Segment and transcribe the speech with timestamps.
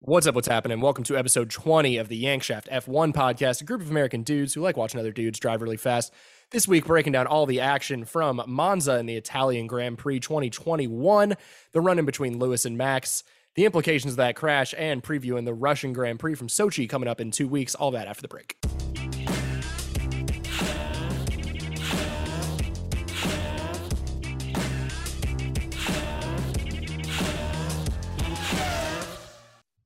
[0.00, 0.36] What's up?
[0.36, 0.80] What's happening?
[0.80, 4.60] Welcome to episode 20 of the Yankshaft F1 podcast, a group of American dudes who
[4.60, 6.14] like watching other dudes drive really fast.
[6.52, 11.34] This week, breaking down all the action from Monza and the Italian Grand Prix 2021,
[11.72, 13.24] the run in between Lewis and Max,
[13.56, 17.20] the implications of that crash, and previewing the Russian Grand Prix from Sochi coming up
[17.20, 17.74] in two weeks.
[17.74, 18.56] All that after the break.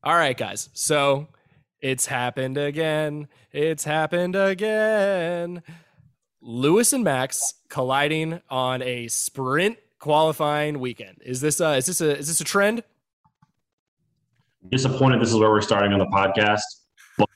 [0.04, 0.68] All right, guys.
[0.72, 1.28] So
[1.80, 3.28] it's happened again.
[3.52, 5.62] It's happened again.
[6.40, 11.18] Lewis and Max colliding on a sprint qualifying weekend.
[11.24, 12.82] Is this uh is this a is this a trend?
[14.68, 16.62] Disappointed this is where we're starting on the podcast.
[17.16, 17.28] But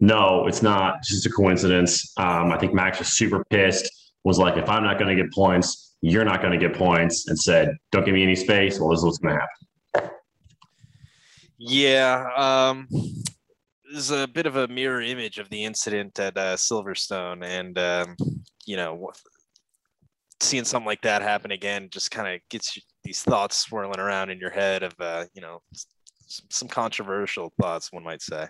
[0.00, 2.12] no, it's not just a coincidence.
[2.16, 3.88] Um, I think Max was super pissed,
[4.24, 7.76] was like, if I'm not gonna get points, you're not gonna get points, and said,
[7.92, 9.68] Don't give me any space, well, this is what's gonna happen.
[11.66, 12.86] Yeah, um,
[13.90, 18.16] there's a bit of a mirror image of the incident at uh, Silverstone, and um,
[18.66, 19.10] you know,
[20.40, 24.28] seeing something like that happen again just kind of gets you, these thoughts swirling around
[24.28, 25.62] in your head of uh, you know
[26.26, 28.46] some controversial thoughts, one might say.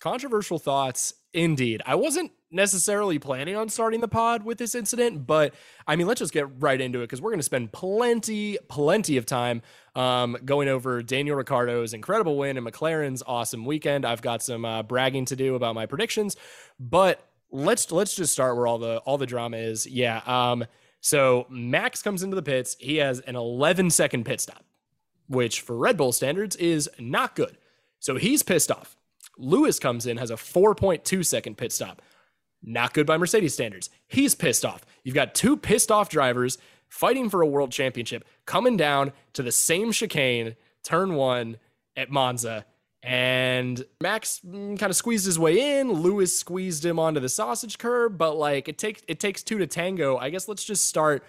[0.00, 1.82] Controversial thoughts, indeed.
[1.86, 5.54] I wasn't necessarily planning on starting the pod with this incident, but
[5.86, 9.16] I mean, let's just get right into it because we're going to spend plenty, plenty
[9.16, 9.62] of time
[9.94, 14.04] um, going over Daniel Ricciardo's incredible win and McLaren's awesome weekend.
[14.04, 16.36] I've got some uh, bragging to do about my predictions,
[16.78, 19.86] but let's let's just start where all the all the drama is.
[19.86, 20.20] Yeah.
[20.26, 20.64] Um,
[21.00, 22.76] so Max comes into the pits.
[22.80, 24.64] He has an 11 second pit stop,
[25.28, 27.58] which for Red Bull standards is not good.
[27.98, 28.96] So he's pissed off.
[29.36, 32.02] Lewis comes in, has a 4.2 second pit stop.
[32.66, 33.90] Not good by Mercedes standards.
[34.08, 34.84] He's pissed off.
[35.02, 39.52] You've got two pissed off drivers fighting for a world championship coming down to the
[39.52, 41.58] same chicane, turn one
[41.96, 42.64] at Monza.
[43.02, 45.92] And Max mm, kind of squeezed his way in.
[45.92, 49.66] Lewis squeezed him onto the sausage curb, but like it takes it takes two to
[49.66, 50.16] tango.
[50.16, 51.22] I guess let's just start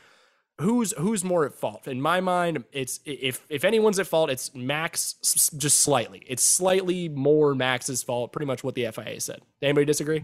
[0.60, 4.56] who's who's more at fault in my mind it's if if anyone's at fault it's
[4.56, 5.16] max
[5.58, 10.24] just slightly it's slightly more max's fault pretty much what the fia said anybody disagree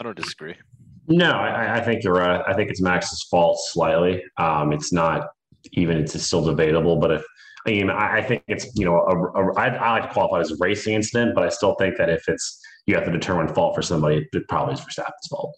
[0.00, 0.54] I don't disagree.
[1.08, 2.42] No, I, I think you're right.
[2.46, 4.24] I think it's Max's fault slightly.
[4.38, 5.28] Um, it's not
[5.72, 7.24] even, it's still debatable, but if,
[7.66, 10.38] I mean, I, I think it's, you know, a, a, I, I like to qualify
[10.38, 13.12] it as a racing incident, but I still think that if it's, you have to
[13.12, 15.54] determine fault for somebody, it probably is Verstappen's fault.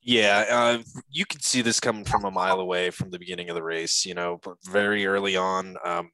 [0.00, 0.78] Yeah, uh,
[1.10, 4.06] you can see this coming from a mile away from the beginning of the race.
[4.06, 6.10] You know, very early on, um,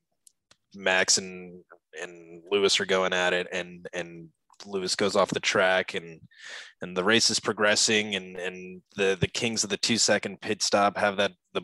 [0.74, 1.62] Max and
[2.02, 4.30] and Lewis are going at it, and and
[4.66, 6.20] Lewis goes off the track, and
[6.80, 10.62] and the race is progressing, and and the the kings of the two second pit
[10.62, 11.62] stop have that the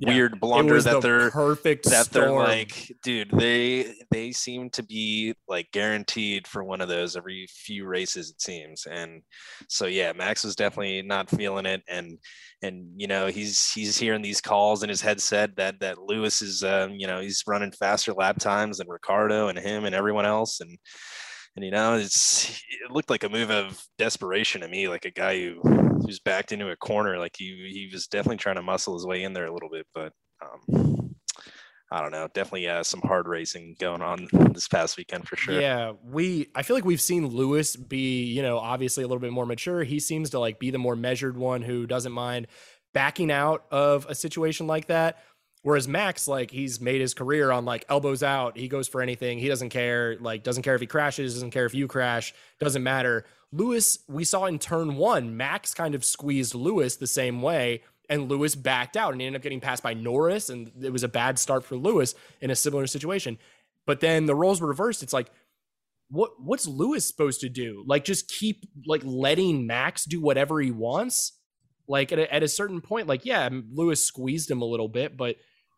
[0.00, 4.82] Yeah, weird blunder that the they're perfect that they're like, dude, they they seem to
[4.82, 8.84] be like guaranteed for one of those every few races, it seems.
[8.86, 9.22] And
[9.68, 12.18] so yeah, Max was definitely not feeling it, and
[12.62, 16.64] and you know he's he's hearing these calls in his headset that that Lewis is
[16.64, 20.60] um, you know he's running faster lap times than Ricciardo and him and everyone else,
[20.60, 20.76] and
[21.56, 25.10] and you know it's it looked like a move of desperation to me, like a
[25.10, 25.60] guy who
[26.04, 29.24] who's backed into a corner, like he he was definitely trying to muscle his way
[29.24, 30.12] in there a little bit, but.
[30.42, 30.96] Um,
[31.90, 32.28] I don't know.
[32.34, 35.60] Definitely uh, some hard racing going on this past weekend for sure.
[35.60, 39.32] Yeah, we I feel like we've seen Lewis be, you know, obviously a little bit
[39.32, 39.84] more mature.
[39.84, 42.48] He seems to like be the more measured one who doesn't mind
[42.92, 45.18] backing out of a situation like that.
[45.66, 48.56] Whereas Max, like he's made his career on like elbows out.
[48.56, 49.40] He goes for anything.
[49.40, 50.16] He doesn't care.
[50.20, 51.34] Like doesn't care if he crashes.
[51.34, 52.32] Doesn't care if you crash.
[52.60, 53.24] Doesn't matter.
[53.50, 58.28] Lewis, we saw in turn one, Max kind of squeezed Lewis the same way, and
[58.28, 61.08] Lewis backed out and he ended up getting passed by Norris, and it was a
[61.08, 63.36] bad start for Lewis in a similar situation.
[63.86, 65.02] But then the roles were reversed.
[65.02, 65.32] It's like,
[66.10, 67.82] what what's Lewis supposed to do?
[67.88, 71.32] Like just keep like letting Max do whatever he wants?
[71.88, 75.16] Like at a, at a certain point, like yeah, Lewis squeezed him a little bit,
[75.16, 75.34] but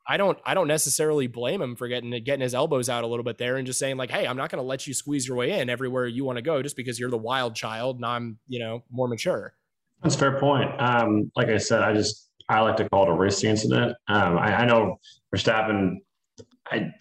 [0.08, 3.24] I don't I don't necessarily blame him for getting getting his elbows out a little
[3.24, 5.36] bit there and just saying like, hey, I'm not going to let you squeeze your
[5.36, 8.38] way in everywhere you want to go just because you're the wild child and I'm
[8.48, 9.54] you know more mature.
[10.02, 10.70] That's a fair point.
[10.80, 13.96] Um, like I said, I just I like to call it a racing incident.
[14.08, 14.98] Um, I, I know
[15.34, 15.96] Verstappen.
[16.70, 16.92] I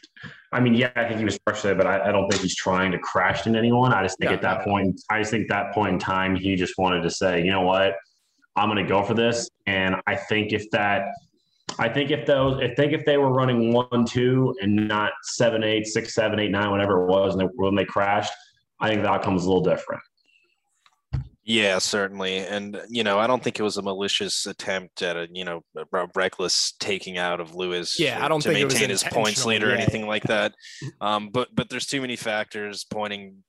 [0.51, 2.91] I mean, yeah, I think he was frustrated, but I, I don't think he's trying
[2.93, 3.93] to crash into anyone.
[3.93, 6.55] I just think Yeah, at that point, I just think that point in time, he
[6.55, 7.95] just wanted to say, you know what,
[8.55, 9.49] I'm going to go for this.
[9.65, 11.09] And I think if that,
[11.79, 15.63] I think if those, I think if they were running one, two, and not seven,
[15.63, 18.33] eight, six, seven, eight, nine, whatever it was, and they, when they crashed,
[18.79, 20.01] I think the outcome was a little different.
[21.47, 22.39] Yeah, certainly.
[22.39, 25.63] And, you know, I don't think it was a malicious attempt at a, you know,
[25.77, 29.63] a reckless taking out of Lewis yeah, I don't to think maintain his points lead
[29.63, 29.75] or yeah.
[29.75, 30.53] anything like that.
[30.99, 33.46] Um, but but there's too many factors pointing t-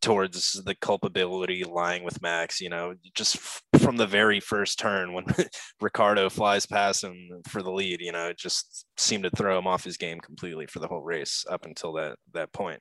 [0.00, 3.36] towards the culpability lying with Max, you know, just
[3.78, 5.24] from the very first turn when
[5.80, 9.66] Ricciardo flies past him for the lead, you know, it just seemed to throw him
[9.66, 12.80] off his game completely for the whole race up until that that point,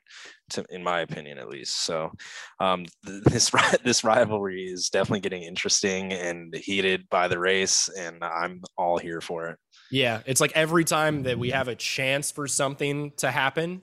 [0.50, 1.86] to, in my opinion at least.
[1.86, 2.12] So
[2.60, 7.90] um, th- this ri- this rivalry is definitely getting interesting and heated by the race,
[7.98, 9.58] and I'm all here for it.
[9.92, 13.82] Yeah, it's like every time that we have a chance for something to happen,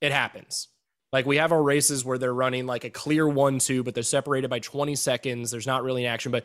[0.00, 0.68] it happens.
[1.14, 4.02] Like we have our races where they're running like a clear one two, but they're
[4.02, 5.52] separated by 20 seconds.
[5.52, 6.44] There's not really an action, but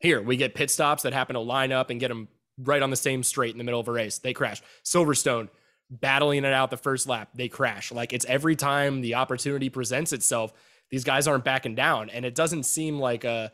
[0.00, 2.26] here we get pit stops that happen to line up and get them
[2.58, 4.18] right on the same straight in the middle of a race.
[4.18, 4.62] They crash.
[4.84, 5.48] Silverstone
[5.88, 7.92] battling it out the first lap, they crash.
[7.92, 10.52] Like it's every time the opportunity presents itself,
[10.90, 13.52] these guys aren't backing down, and it doesn't seem like a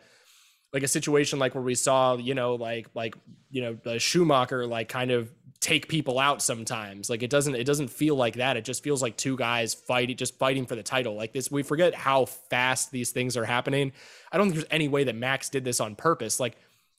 [0.73, 3.15] like a situation like where we saw, you know, like like
[3.51, 5.31] you know, the Schumacher like kind of
[5.67, 7.11] take people out sometimes.
[7.11, 8.57] Like it doesn't it doesn't feel like that.
[8.57, 11.17] It just feels like two guys fighting just fighting for the title.
[11.17, 13.91] Like this we forget how fast these things are happening.
[14.31, 16.39] I don't think there's any way that Max did this on purpose.
[16.39, 16.57] Like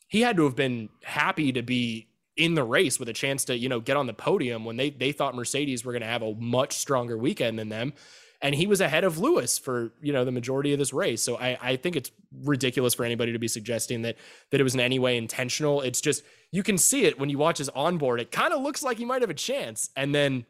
[0.10, 3.58] he had to have been happy to be in the race with a chance to,
[3.58, 6.22] you know, get on the podium when they they thought Mercedes were going to have
[6.22, 7.94] a much stronger weekend than them
[8.42, 11.22] and he was ahead of Lewis for you know the majority of this race.
[11.24, 12.12] So I, I think it's
[12.44, 14.16] ridiculous for anybody to be suggesting that
[14.52, 15.82] that it was in any way intentional.
[15.82, 18.20] It's just you can see it when you watch his onboard.
[18.22, 20.46] It kind of looks like he might have a chance, and then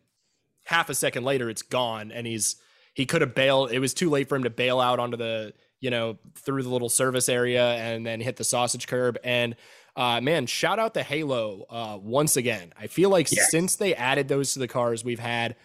[0.65, 2.57] half a second later, it's gone, and he's
[2.93, 3.71] he could have bailed.
[3.71, 6.69] It was too late for him to bail out onto the you know through the
[6.69, 9.55] little service area and then hit the sausage curb and.
[9.95, 12.71] Uh, man, shout out the Halo uh, once again.
[12.79, 13.49] I feel like Yes.
[13.49, 15.55] since they added those to the cars, we've had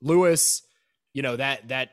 [0.00, 0.62] Lewis,
[1.16, 1.92] you know that that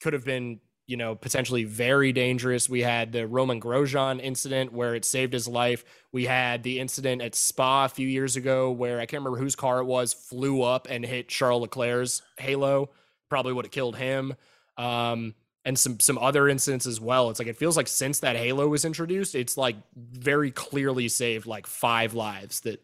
[0.00, 2.68] could have been you know potentially very dangerous.
[2.68, 5.84] We had the Romain Grosjean incident where it saved his life.
[6.12, 9.56] We had the incident at Spa a few years ago where I can't remember whose
[9.56, 12.90] car it was flew up and hit Charles Leclerc's halo.
[13.28, 14.34] Probably would have killed him.
[14.78, 17.30] Um, and some some other incidents as well.
[17.30, 21.46] It's like it feels like since that halo was introduced, it's like very clearly saved
[21.46, 22.80] like five lives that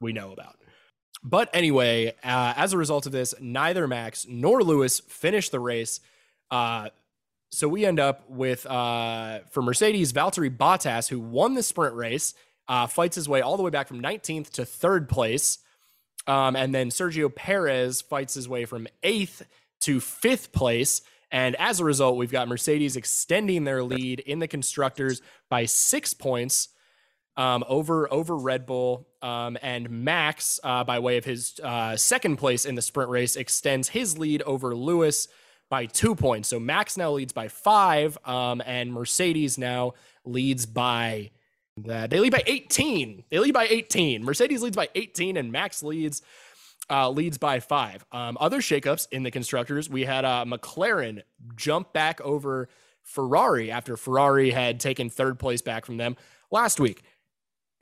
[0.00, 0.56] we know about.
[1.24, 6.00] But anyway, uh, as a result of this, neither Max nor Lewis finished the race.
[6.50, 6.88] Uh,
[7.50, 12.34] so we end up with, uh, for Mercedes, Valtteri Bottas, who won the sprint race,
[12.66, 15.58] uh, fights his way all the way back from 19th to third place.
[16.26, 19.46] Um, and then Sergio Perez fights his way from eighth
[19.80, 21.02] to fifth place.
[21.30, 26.14] And as a result, we've got Mercedes extending their lead in the constructors by six
[26.14, 26.68] points
[27.36, 32.36] um, over over Red Bull, um, and Max, uh, by way of his uh, second
[32.36, 35.28] place in the sprint race, extends his lead over Lewis
[35.70, 36.48] by two points.
[36.48, 39.94] So Max now leads by five, um, and Mercedes now
[40.24, 41.30] leads by
[41.78, 43.24] that they lead by 18.
[43.30, 44.22] They lead by 18.
[44.22, 46.22] Mercedes leads by 18, and Max leads
[46.90, 48.04] uh, leads by five.
[48.12, 51.22] Um, other shakeups in the constructors, we had uh, McLaren
[51.56, 52.68] jump back over
[53.02, 56.16] Ferrari after Ferrari had taken third place back from them
[56.50, 57.02] last week.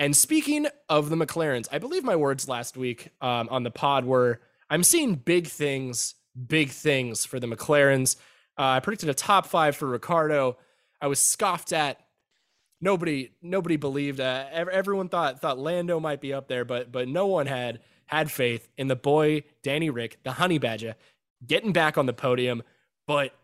[0.01, 4.07] And speaking of the McLarens, I believe my words last week um, on the pod
[4.07, 6.15] were I'm seeing big things,
[6.49, 8.17] big things for the McLarens.
[8.59, 10.57] Uh, I predicted a top five for Ricciardo.
[11.03, 12.01] I was scoffed at.
[12.81, 14.21] Nobody, nobody believed.
[14.21, 18.31] Uh, everyone thought thought Lando might be up there, but but no one had had
[18.31, 20.95] faith in the boy Danny Rick, the Honey Badger,
[21.47, 22.63] getting back on the podium.
[23.07, 23.35] But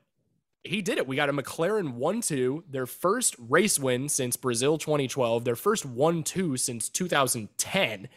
[0.66, 1.06] he did it.
[1.06, 5.84] We got a McLaren 1 2, their first race win since Brazil 2012, their first
[5.84, 8.08] 1 2 since 2010.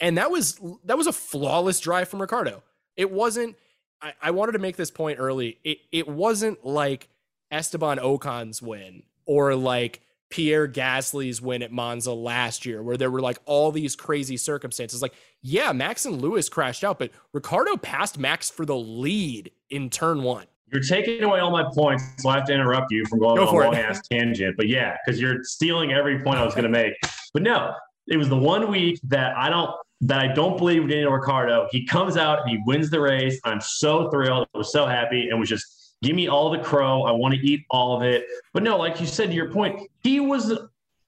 [0.00, 2.62] And that was that was a flawless drive from Ricciardo.
[2.96, 3.56] It wasn't,
[4.00, 5.58] I, I wanted to make this point early.
[5.64, 7.08] It it wasn't like
[7.50, 13.20] Esteban Ocon's win or like Pierre Gasly's win at Monza last year, where there were
[13.20, 15.00] like all these crazy circumstances.
[15.00, 19.88] Like, yeah, Max and Lewis crashed out, but Ricciardo passed Max for the lead in
[19.90, 20.46] turn one.
[20.72, 23.48] You're taking away all my points, so I have to interrupt you from going Go
[23.48, 23.64] on a it.
[23.64, 24.56] long ass tangent.
[24.56, 26.94] But yeah, because you're stealing every point I was going to make.
[27.32, 27.72] But no,
[28.06, 29.70] it was the one week that I don't
[30.02, 31.68] that I don't believe Daniel Ricciardo.
[31.70, 33.40] He comes out and he wins the race.
[33.44, 34.46] I'm so thrilled.
[34.54, 37.02] I was so happy and was just give me all the crow.
[37.02, 38.24] I want to eat all of it.
[38.52, 40.56] But no, like you said to your point, he was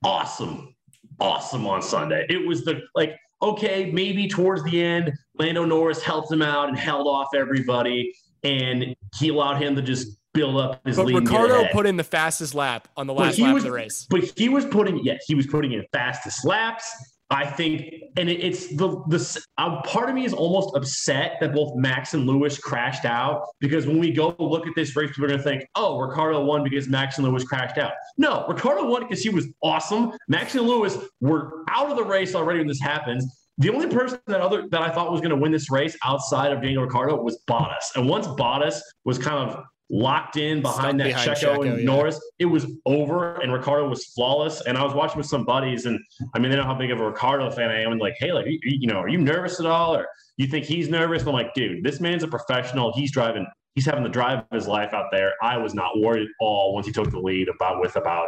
[0.04, 0.74] awesome,
[1.20, 2.26] awesome on Sunday.
[2.28, 6.78] It was the like okay, maybe towards the end, Lando Norris helped him out and
[6.78, 11.16] held off everybody, and he allowed him to just build up his But lead.
[11.16, 14.06] Ricciardo put in the fastest lap on the last he lap was- of the race.
[14.08, 16.84] But he was putting, yes, he was putting in fastest laps.
[17.32, 17.82] I think,
[18.16, 22.12] and it, it's the the uh, part of me is almost upset that both Max
[22.12, 25.44] and Lewis crashed out because when we go look at this race, we're going to
[25.44, 27.92] think, oh, Ricciardo won because Max and Lewis crashed out.
[28.18, 30.10] No, Ricciardo won because he was awesome.
[30.26, 33.24] Max and Lewis were out of the race already when this happens.
[33.60, 36.50] The only person that other that I thought was going to win this race outside
[36.50, 41.12] of Daniel Ricciardo was Bottas, and once Bottas was kind of locked in behind Stuck
[41.12, 41.84] that behind Checo, Checo, and yeah.
[41.84, 44.62] Norris, it was over and Ricciardo was flawless.
[44.62, 45.98] And I was watching with some buddies, and
[46.34, 47.92] I mean, they know how big of a Ricciardo fan I am.
[47.92, 50.64] And like, hey, like, you, you know, are you nervous at all, or you think
[50.64, 51.22] he's nervous?
[51.22, 52.92] And I'm like, dude, this man's a professional.
[52.94, 53.46] He's driving.
[53.74, 55.34] He's having the drive of his life out there.
[55.42, 57.48] I was not worried at all once he took the lead.
[57.48, 58.26] About with about,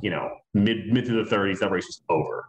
[0.00, 2.48] you know, mid mid to the 30s, that race was over.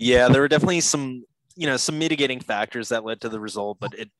[0.00, 1.24] Yeah, there were definitely some
[1.56, 4.10] you know some mitigating factors that led to the result, but it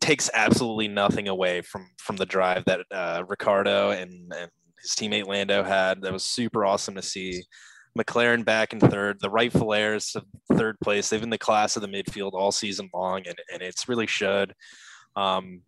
[0.00, 4.50] takes absolutely nothing away from from the drive that uh, Ricciardo and, and
[4.82, 6.02] his teammate Lando had.
[6.02, 7.44] That was super awesome to see.
[7.96, 10.24] McLaren back in third, the rightful heirs of
[10.56, 11.08] third place.
[11.08, 14.54] They've been the class of the midfield all season long, and, and it's really showed.
[15.14, 15.62] Um,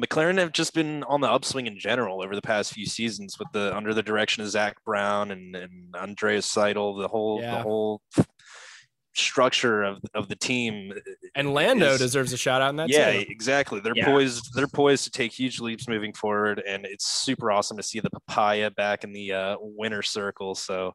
[0.00, 3.48] McLaren have just been on the upswing in general over the past few seasons with
[3.52, 7.56] the under the direction of Zak Brown and, and Andreas Seidl, the whole yeah.
[7.56, 8.00] the whole
[9.14, 10.92] structure of, of the team.
[11.34, 12.88] And Lando is, deserves a shout out in that.
[12.88, 13.26] Yeah, too.
[13.28, 13.80] exactly.
[13.80, 14.06] They're yeah.
[14.06, 14.50] poised.
[14.54, 18.10] They're poised to take huge leaps moving forward, and it's super awesome to see the
[18.10, 20.54] papaya back in the uh, winner circle.
[20.54, 20.92] So,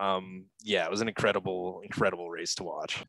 [0.00, 3.02] um, yeah, it was an incredible, incredible race to watch.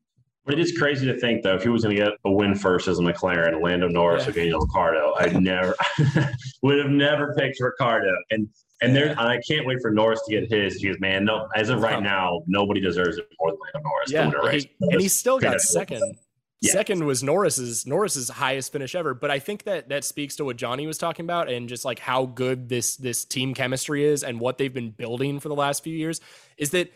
[0.50, 2.88] It is crazy to think though, if he was going to get a win first
[2.88, 4.30] as a McLaren, Lando Norris yeah.
[4.30, 5.76] or Daniel Ricciardo, I never
[6.64, 8.16] would have never picked Ricciardo.
[8.32, 8.48] And
[8.82, 11.70] and there, and I can't wait for Norris to get his because man, no, as
[11.70, 14.12] of right now, nobody deserves it more than Lando Norris.
[14.12, 16.16] Yeah, he, and he still got second.
[16.62, 16.74] Yeah.
[16.74, 20.58] Second was Norris's Norris's highest finish ever, but I think that that speaks to what
[20.58, 24.42] Johnny was talking about and just like how good this this team chemistry is and
[24.42, 26.20] what they've been building for the last few years
[26.58, 26.92] is that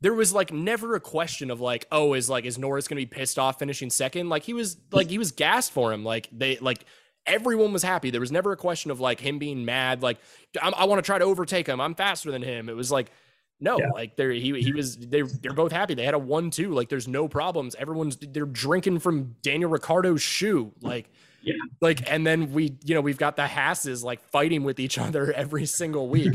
[0.00, 3.06] there was like never a question of like oh is like is Norris going to
[3.06, 6.28] be pissed off finishing second like he was like he was gassed for him like
[6.32, 6.84] they like
[7.28, 8.10] everyone was happy.
[8.10, 10.18] There was never a question of like him being mad, like
[10.60, 11.80] i want to try to overtake him.
[11.80, 12.68] I'm faster than him.
[12.68, 13.12] It was like,
[13.60, 13.90] no, yeah.
[13.92, 15.94] like they're he he was they they're both happy.
[15.94, 16.72] They had a one two.
[16.72, 17.74] Like there's no problems.
[17.74, 20.72] Everyone's they're drinking from Daniel Ricciardo's shoe.
[20.80, 21.10] Like
[21.42, 21.54] yeah.
[21.80, 25.32] Like, and then we, you know, we've got the Hasses like fighting with each other
[25.32, 26.34] every single week.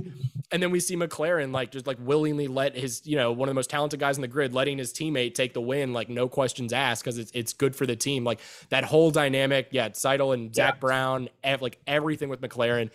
[0.53, 3.53] And then we see McLaren like just like willingly let his, you know, one of
[3.53, 6.29] the most talented guys in the grid, letting his teammate take the win, like no
[6.29, 8.23] questions asked, because it's it's good for the team.
[8.23, 10.79] Like that whole dynamic, yeah, Seidl and Zak yeah.
[10.79, 11.29] Brown,
[11.59, 12.91] like everything with McLaren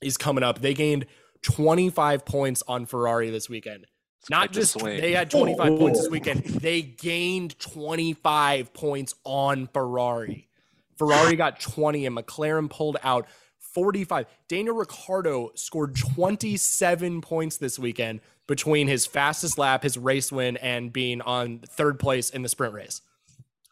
[0.00, 0.62] is coming up.
[0.62, 1.04] They gained
[1.42, 3.86] 25 points on Ferrari this weekend.
[4.20, 10.48] It's Not just they had 25 points this weekend, they gained 25 points on Ferrari.
[10.96, 13.26] Ferrari got 20 and McLaren pulled out
[13.72, 14.26] 45.
[14.48, 20.92] Daniel Ricciardo scored 27 points this weekend between his fastest lap, his race win, and
[20.92, 23.00] being on third place in the sprint race.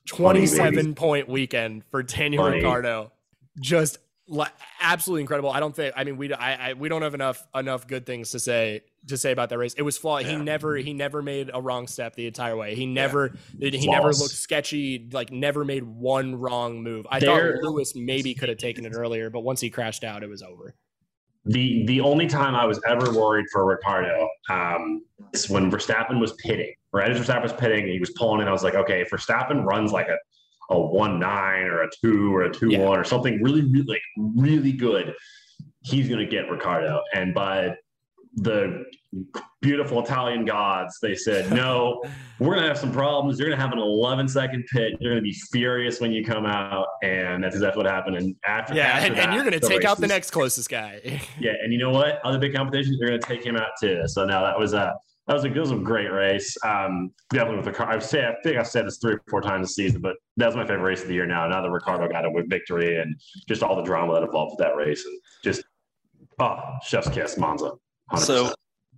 [0.07, 2.57] 27 point weekend for Daniel Funny.
[2.57, 3.13] Ricciardo.
[3.61, 3.99] Just
[4.81, 5.51] absolutely incredible.
[5.51, 5.95] I don't think.
[5.97, 9.17] I mean, we I, I, we don't have enough enough good things to say to
[9.17, 9.75] say about that race.
[9.75, 10.25] It was flawed.
[10.25, 10.33] Yeah.
[10.33, 12.75] He never he never made a wrong step the entire way.
[12.75, 13.71] He never yeah.
[13.71, 15.09] he never looked sketchy.
[15.13, 17.07] Like never made one wrong move.
[17.11, 20.23] I there, thought Lewis maybe could have taken it earlier, but once he crashed out,
[20.23, 20.75] it was over.
[21.47, 25.03] The the only time I was ever worried for Ricciardo um,
[25.33, 26.73] is when Verstappen was pitting.
[26.93, 28.49] Right as Verstappen was pitting, he was pulling in.
[28.49, 30.17] I was like, okay, if Verstappen runs like a
[30.71, 32.79] a one nine or a two or a two yeah.
[32.79, 35.15] one or something really, really like really good,
[35.83, 37.01] he's going to get Ricciardo.
[37.15, 37.75] And by
[38.37, 38.85] the
[39.61, 42.03] beautiful Italian gods, they said, no,
[42.39, 43.39] we're going to have some problems.
[43.39, 44.95] You're going to have an 11 second pit.
[45.01, 46.87] You're going to be furious when you come out.
[47.03, 48.17] And that's exactly what happened.
[48.17, 50.69] And after, yeah, after and, that, and, you're going to take out the next closest
[50.69, 51.21] guy.
[51.41, 51.53] yeah.
[51.63, 52.21] And you know what?
[52.25, 54.03] Other big competitions, you're going to take him out too.
[54.07, 54.95] So now that was a,
[55.27, 56.57] that was a, it was a great race.
[56.65, 57.89] Um, definitely with the car.
[57.89, 60.57] I've said, I think I've said this three or four times this season, but that's
[60.57, 61.47] my favorite race of the year now.
[61.47, 63.15] Now that Ricciardo got a victory and
[63.49, 65.63] just all the drama that involved with that race and just,
[66.39, 67.73] oh, chef's kiss, Monza.
[68.13, 68.19] 100%.
[68.21, 68.55] So,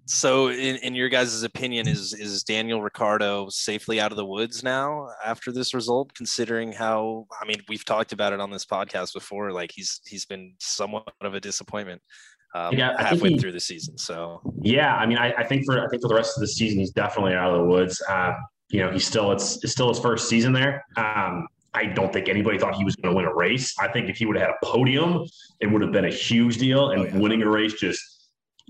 [0.06, 4.62] so in, in your guys' opinion, is is Daniel Ricciardo safely out of the woods
[4.62, 6.12] now after this result?
[6.14, 9.52] Considering how, I mean, we've talked about it on this podcast before.
[9.52, 12.02] Like he's he's been somewhat of a disappointment
[12.54, 13.96] um, yeah, halfway he, through the season.
[13.96, 16.48] So yeah, I mean, I, I, think for I think for the rest of the
[16.48, 18.02] season, he's definitely out of the woods.
[18.08, 18.34] Uh,
[18.70, 20.84] you know, he's still it's, it's still his first season there.
[20.96, 23.74] Um, I don't think anybody thought he was going to win a race.
[23.78, 25.26] I think if he would have had a podium,
[25.60, 26.90] it would have been a huge deal.
[26.90, 27.16] And oh, yeah.
[27.16, 28.11] winning a race just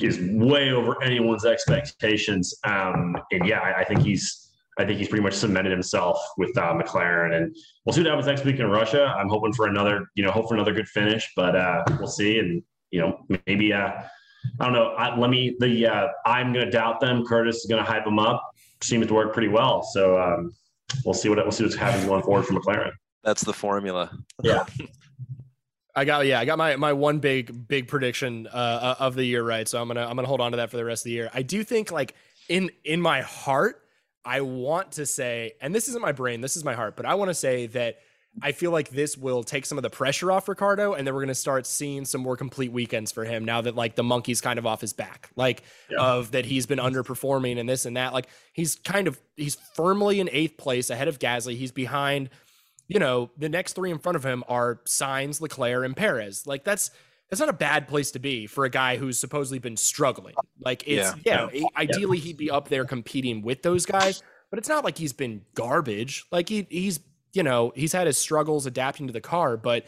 [0.01, 2.55] is way over anyone's expectations.
[2.65, 6.57] Um, and yeah, I, I, think he's I think he's pretty much cemented himself with
[6.57, 9.15] uh, McLaren, and we'll see what happens next week in Russia.
[9.19, 12.39] I'm hoping for another, you know, hope for another good finish, but uh, we'll see.
[12.39, 13.93] And you know, maybe uh,
[14.61, 14.89] I don't know.
[14.95, 17.25] I, let me the uh, I'm going to doubt them.
[17.25, 18.43] Curtis is going to hype them up.
[18.83, 19.83] seems to work pretty well.
[19.83, 20.55] So um,
[21.05, 22.93] we'll see what we'll see what happens going forward for McLaren.
[23.23, 24.11] That's the formula.
[24.43, 24.65] Yeah.
[25.95, 29.43] I got yeah, I got my my one big big prediction uh, of the year
[29.43, 29.69] right.
[29.69, 31.31] So I'm gonna I'm gonna hold on to that for the rest of the year.
[31.35, 32.15] I do think like
[32.49, 33.83] in in my heart,
[34.25, 37.15] I want to say, and this isn't my brain, this is my heart, but I
[37.15, 37.99] want to say that
[38.41, 41.21] I feel like this will take some of the pressure off Ricciardo, and then we're
[41.21, 44.41] going to start seeing some more complete weekends for him now that like the monkey's
[44.41, 46.01] kind of off his back, like yeah.
[46.01, 48.15] of that he's been underperforming and this and that.
[48.15, 51.57] Like he's kind of he's firmly in eighth place ahead of Gasly.
[51.57, 52.31] He's behind,
[52.93, 56.47] you know, the next three in front of him are Sainz, Leclerc, and Perez.
[56.47, 56.91] Like that's
[57.31, 60.35] that's not a bad place to be for a guy who's supposedly been struggling.
[60.61, 61.67] Like it's yeah, yeah, yeah.
[61.77, 65.43] ideally he'd be up there competing with those guys, but it's not like he's been
[65.55, 66.27] garbage.
[66.31, 67.01] Like he he's
[67.33, 69.87] you know, he's had his struggles adapting to the car, but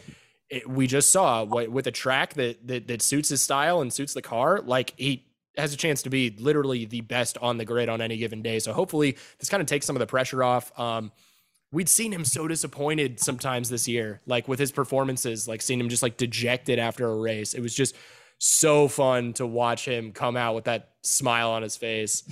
[0.49, 3.93] it, we just saw what, with a track that, that that suits his style and
[3.93, 7.65] suits the car, like he has a chance to be literally the best on the
[7.65, 8.59] grid on any given day.
[8.59, 10.77] So hopefully this kind of takes some of the pressure off.
[10.79, 11.13] Um,
[11.75, 15.89] we'd seen him so disappointed sometimes this year, like with his performances, like seeing him
[15.89, 17.53] just like dejected after a race.
[17.53, 17.97] It was just
[18.39, 22.23] so fun to watch him come out with that smile on his face,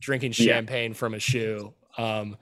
[0.00, 0.96] drinking champagne yeah.
[0.96, 1.72] from a shoe.
[1.96, 2.36] Um,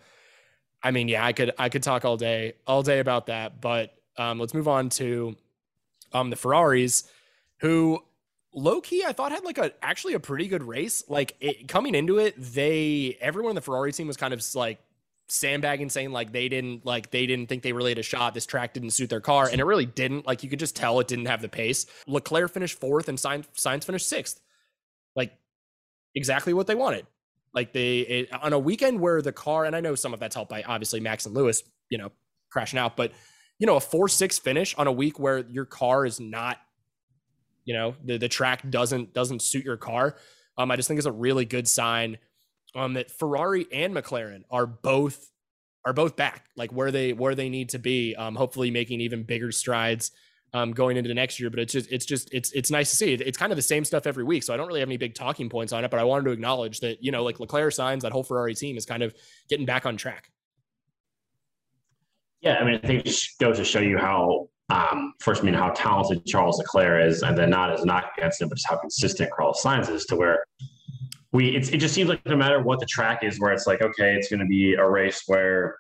[0.83, 3.95] I mean, yeah, I could I could talk all day all day about that, but
[4.17, 5.37] um, let's move on to
[6.13, 7.09] um, the Ferraris,
[7.61, 8.03] who
[8.53, 11.05] low key I thought had like a actually a pretty good race.
[11.09, 14.81] Like it, coming into it, they everyone in the Ferrari team was kind of like
[15.29, 18.35] sandbagging, saying like they didn't like they didn't think they really had a shot.
[18.35, 20.27] This track didn't suit their car, and it really didn't.
[20.27, 21.87] Like you could just tell it didn't have the pace.
[22.07, 24.41] Leclerc finished fourth, and science, Sainz finished sixth.
[25.15, 25.33] Like
[26.15, 27.07] exactly what they wanted.
[27.55, 30.35] Like they it, on a weekend where the car, and I know some of that's
[30.35, 32.11] helped by obviously Max and Lewis, you know,
[32.51, 33.13] crashing out, but
[33.59, 36.59] you know, a four six finish on a week where your car is not,
[37.65, 40.17] you know, the the track doesn't doesn't suit your car.
[40.57, 42.19] Um, I just think it's a really good sign
[42.75, 45.31] um that Ferrari and McLaren are both
[45.85, 48.15] are both back, like where they where they need to be.
[48.15, 50.11] Um, hopefully making even bigger strides
[50.53, 51.51] um, going into the next year.
[51.51, 53.15] But it's just it's just it's it's nice to see.
[53.15, 55.15] It's kind of the same stuff every week, so I don't really have any big
[55.15, 55.91] talking points on it.
[55.91, 58.77] But I wanted to acknowledge that you know like Leclerc Sainz that whole Ferrari team
[58.77, 59.15] is kind of
[59.49, 60.31] getting back on track.
[62.41, 65.45] Yeah, I mean, I think it just goes to show you how um, first, I
[65.45, 68.69] mean, how talented Charles Leclerc is, and then not as not against him, but just
[68.69, 70.45] how consistent Carlos Sainz is to where
[71.33, 74.15] we, it just seems like no matter what the track is, where it's like, okay,
[74.15, 75.77] it's going to be a race where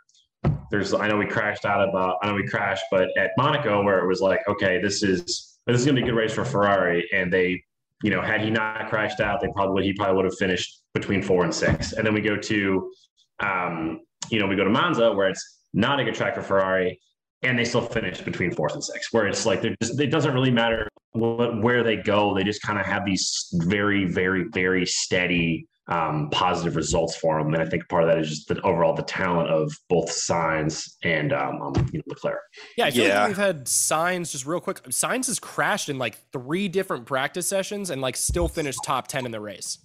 [0.71, 3.83] there's I know we crashed out of uh, I know we crashed, but at Monaco
[3.83, 6.45] where it was like, okay, this is this is gonna be a good race for
[6.45, 7.63] Ferrari, and they,
[8.03, 11.23] you know, had he not crashed out, they probably he probably would have finished between
[11.23, 11.93] four and six.
[11.93, 12.93] And then we go to,
[13.41, 17.01] um, you know, we go to Monza where it's not a good track for Ferrari,
[17.43, 19.13] and they still finish between fourth and sixth.
[19.13, 22.79] Where it's like just, it doesn't really matter what, where they go; they just kind
[22.79, 27.55] of have these very, very, very steady um, positive results for them.
[27.55, 30.97] And I think part of that is just the overall the talent of both Sainz
[31.03, 32.40] and um, um, you know, Leclerc.
[32.77, 33.21] Yeah, I feel yeah.
[33.21, 34.83] like we've had Sainz just real quick.
[34.85, 39.25] Sainz has crashed in like three different practice sessions and like still finished top ten
[39.25, 39.79] in the race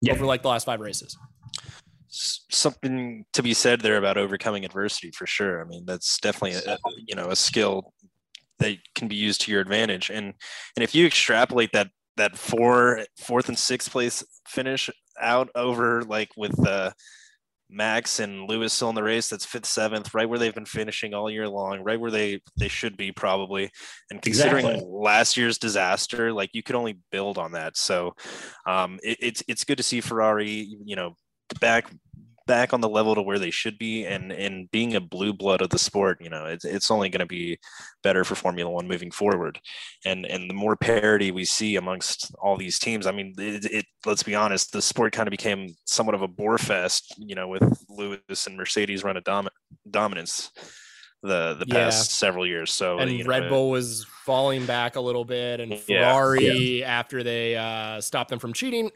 [0.00, 0.12] yeah.
[0.12, 1.16] over like the last five races.
[2.08, 5.60] Something to be said there about overcoming adversity for sure.
[5.60, 7.92] I mean, that's definitely a, you know a skill
[8.58, 10.10] that can be used to your advantage.
[10.10, 10.34] And
[10.76, 14.90] and if you extrapolate that that four fourth and sixth place finish
[15.20, 16.90] out over like with uh,
[17.68, 19.28] Max and Lewis still in the race.
[19.28, 22.68] That's fifth, seventh, right where they've been finishing all year long, right where they they
[22.68, 23.70] should be probably.
[24.10, 24.88] And considering exactly.
[24.90, 27.76] last year's disaster, like you could only build on that.
[27.76, 28.14] So
[28.66, 31.16] um, it, it's it's good to see Ferrari, you know,
[31.60, 31.90] back
[32.46, 35.60] back on the level to where they should be and and being a blue blood
[35.60, 37.58] of the sport you know it's, it's only going to be
[38.02, 39.58] better for formula one moving forward.
[40.04, 43.86] And and the more parity we see amongst all these teams i mean it, it
[44.04, 47.48] let's be honest the sport kind of became somewhat of a bore fest you know
[47.48, 49.48] with lewis and mercedes run a dom-
[49.90, 50.50] dominance
[51.22, 52.14] the the past yeah.
[52.14, 52.72] several years.
[52.72, 56.98] So and you know, Red Bull was falling back a little bit, and Ferrari yeah.
[56.98, 58.90] after they uh, stopped them from cheating,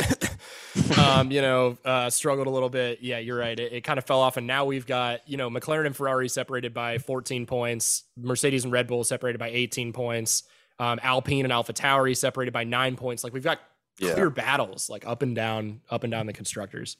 [0.99, 2.99] um, you know, uh, struggled a little bit.
[3.01, 3.59] Yeah, you're right.
[3.59, 6.29] It, it, kind of fell off, and now we've got you know McLaren and Ferrari
[6.29, 10.45] separated by 14 points, Mercedes and Red Bull separated by 18 points,
[10.79, 13.23] um, Alpine and Alpha AlphaTauri separated by nine points.
[13.23, 13.61] Like we've got
[13.99, 14.29] clear yeah.
[14.29, 16.97] battles, like up and down, up and down the constructors.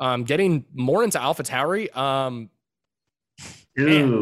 [0.00, 2.50] Um, getting more into Alpha AlphaTauri, um,
[3.76, 4.12] Man,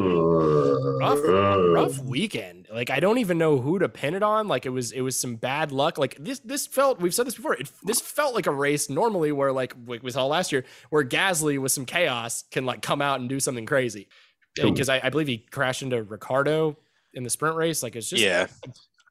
[0.98, 2.68] rough, rough weekend.
[2.72, 4.48] Like I don't even know who to pin it on.
[4.48, 5.98] Like it was, it was some bad luck.
[5.98, 7.00] Like this, this felt.
[7.00, 7.54] We've said this before.
[7.54, 11.58] It, this felt like a race normally where like we saw last year, where Gasly
[11.58, 14.08] with some chaos can like come out and do something crazy.
[14.54, 16.76] Because I, I, believe he crashed into Ricciardo
[17.14, 17.82] in the sprint race.
[17.82, 18.46] Like it's just yeah,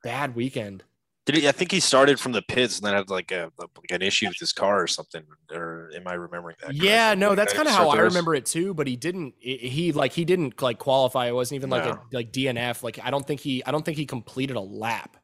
[0.04, 0.84] bad weekend.
[1.25, 1.47] Did he?
[1.47, 4.27] I think he started from the pits and then had like a like an issue
[4.27, 5.21] with his car or something.
[5.53, 6.73] Or am I remembering that?
[6.73, 7.19] Yeah, correctly?
[7.19, 8.73] no, that's kind of how I remember it too.
[8.73, 9.36] But he didn't.
[9.39, 11.27] He like he didn't like qualify.
[11.27, 11.91] It wasn't even like No.
[11.91, 12.81] a like DNF.
[12.81, 13.63] Like I don't think he.
[13.65, 15.15] I don't think he completed a lap.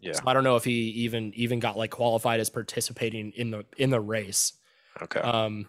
[0.00, 0.12] Yeah.
[0.12, 3.64] So I don't know if he even even got like qualified as participating in the
[3.76, 4.52] in the race.
[5.00, 5.20] Okay.
[5.20, 5.68] Um,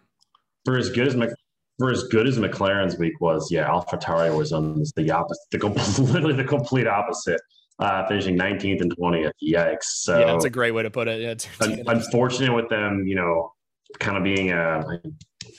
[0.65, 1.29] For as good as Mc,
[1.77, 5.73] for as good as McLaren's week was, yeah, AlphaTauri was on the opposite, the com-
[6.13, 7.39] literally the complete opposite,
[7.79, 9.31] uh, finishing 19th and 20th.
[9.43, 9.83] Yikes!
[9.83, 11.21] So yeah, that's a great way to put it.
[11.21, 13.53] Yeah, it's- un- unfortunate with them, you know,
[13.99, 14.83] kind of being a.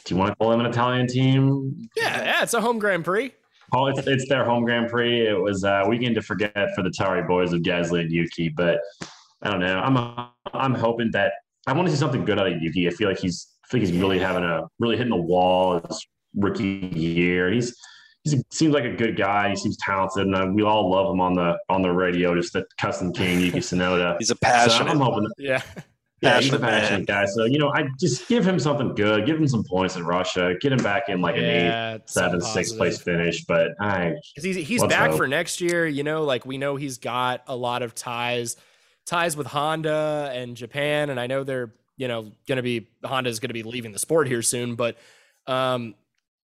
[0.05, 1.89] Do you want to call them an Italian team?
[1.97, 3.33] yeah, yeah, it's a home Grand Prix.
[3.75, 5.27] Oh, it's, it's their home Grand Prix.
[5.29, 8.79] It was a weekend to forget for the Tari boys of Gasly and Yuki, but
[9.43, 9.79] I don't know.
[9.79, 11.33] I'm I'm hoping that
[11.67, 12.87] I want to see something good out of Yuki.
[12.89, 16.07] I feel like he's I think he's really having a really hitting the wall his
[16.35, 17.51] rookie year.
[17.53, 17.77] He's
[18.33, 19.51] he seems like a good guy.
[19.51, 22.35] He seems talented, and uh, we all love him on the on the radio.
[22.35, 24.17] Just the Custom King Yuki Tsunoda.
[24.19, 24.91] He's a So passionate.
[24.91, 25.29] I'm hoping.
[25.39, 25.63] Yeah,
[26.21, 27.05] Yeah, he's a Passionate man.
[27.05, 27.27] guy.
[27.27, 29.25] So you know, I just give him something good.
[29.27, 30.55] Give him some points in Russia.
[30.61, 33.45] Get him back in like an eighth, yeah, seventh, something sixth place finish.
[33.45, 35.17] But I 'Cause he's he's back hope.
[35.19, 35.87] for next year.
[35.87, 38.57] You know, like we know he's got a lot of ties
[39.07, 43.39] ties with Honda and Japan, and I know they're you know going to be Honda's
[43.41, 44.97] going to be leaving the sport here soon, but
[45.47, 45.95] um.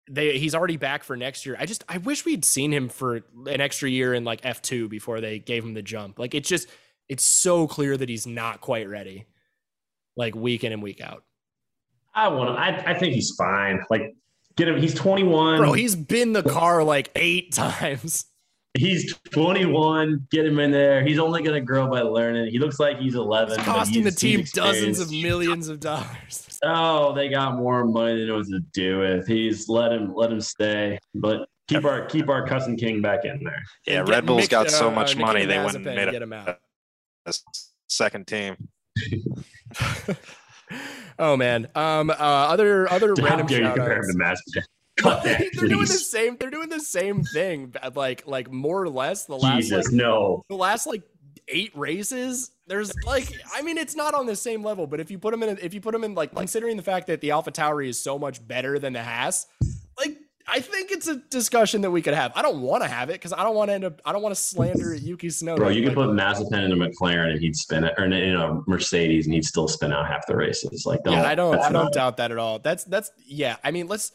[0.09, 1.57] They, he's already back for next year.
[1.59, 3.16] I just I wish we'd seen him for
[3.47, 6.19] an extra year in like F two before they gave him the jump.
[6.19, 6.69] Like it's just
[7.09, 9.27] it's so clear that he's not quite ready,
[10.16, 11.25] like week in and week out.
[12.14, 12.61] I want to.
[12.61, 13.85] I, I think he's fine.
[13.90, 14.16] Like,
[14.57, 14.81] get him.
[14.81, 15.59] He's 21.
[15.59, 18.25] Bro, he's been the car like eight times.
[18.77, 20.27] He's 21.
[20.31, 21.05] Get him in there.
[21.05, 22.51] He's only going to grow by learning.
[22.51, 23.49] He looks like he's 11.
[23.49, 26.43] It's but costing the team dozens of millions of dollars.
[26.65, 29.27] Oh, they got more money than know what to do with.
[29.29, 33.45] He's let him let him stay, but keep our keep our cousin King back in
[33.45, 33.62] there.
[33.87, 35.97] yeah, Red get Bull's Mick- got so uh, much Nikita money they went and Mazepin,
[35.97, 36.59] made get a, him out.
[37.27, 37.35] a
[37.89, 38.57] second team.
[41.19, 41.69] oh man.
[41.75, 42.09] Um.
[42.09, 42.15] Uh.
[42.15, 44.62] Other other How random dare you compare him to Mazepin?
[44.97, 46.37] Cut that, they're doing the same.
[46.39, 47.75] They're doing the same thing.
[47.95, 50.45] Like like more or less the last Jesus, like, no.
[50.49, 51.03] the last like
[51.49, 52.51] eight races.
[52.67, 55.43] There's like I mean it's not on the same level, but if you put them
[55.43, 58.03] in if you put them in like considering the fact that the Alpha Tauri is
[58.03, 59.47] so much better than the Haas,
[59.99, 62.31] like I think it's a discussion that we could have.
[62.37, 64.01] I don't want to have it because I don't want to end up.
[64.05, 65.57] I don't want to slander Yuki Tsunoda.
[65.57, 68.13] Bro, you could Like, put Mazepin in a McLaren and he'd spin it, or in
[68.13, 70.87] a, Mercedes and he'd still spin out half the races.
[70.87, 71.59] Like, don't, yeah, I don't.
[71.59, 72.61] I don't doubt that at all.
[72.61, 73.57] That's that's yeah.
[73.65, 74.13] I mean, let's.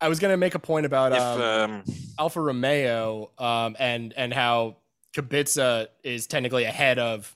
[0.00, 1.82] I was gonna make a point about If um, um,
[2.18, 4.76] Alfa Romeo um, and and how
[5.14, 7.34] Kubica is technically ahead of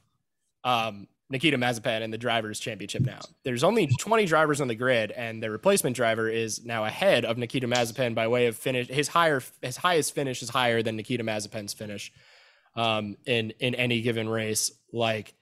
[0.64, 3.20] um, Nikita Mazepin in the drivers' championship now.
[3.42, 7.38] There's only 20 drivers on the grid, and the replacement driver is now ahead of
[7.38, 8.88] Nikita Mazepin by way of finish.
[8.88, 12.12] His higher, his highest finish is higher than Nikita Mazepin's finish
[12.76, 14.70] um, in in any given race.
[14.92, 15.34] Like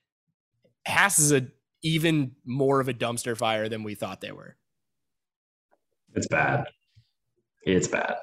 [0.86, 1.48] Haas is a
[1.82, 4.56] even more of a dumpster fire than we thought they were.
[6.14, 6.66] It's bad.
[7.62, 8.14] It's bad.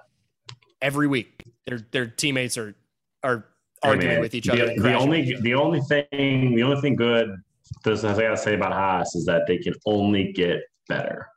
[0.81, 2.75] Every week, their their teammates are
[3.23, 3.45] are
[3.83, 4.75] arguing man, with each the, other.
[4.75, 5.43] The only into each other.
[5.43, 7.35] the only thing the only thing good
[7.83, 11.27] this I gotta say about Haas is that they can only get better.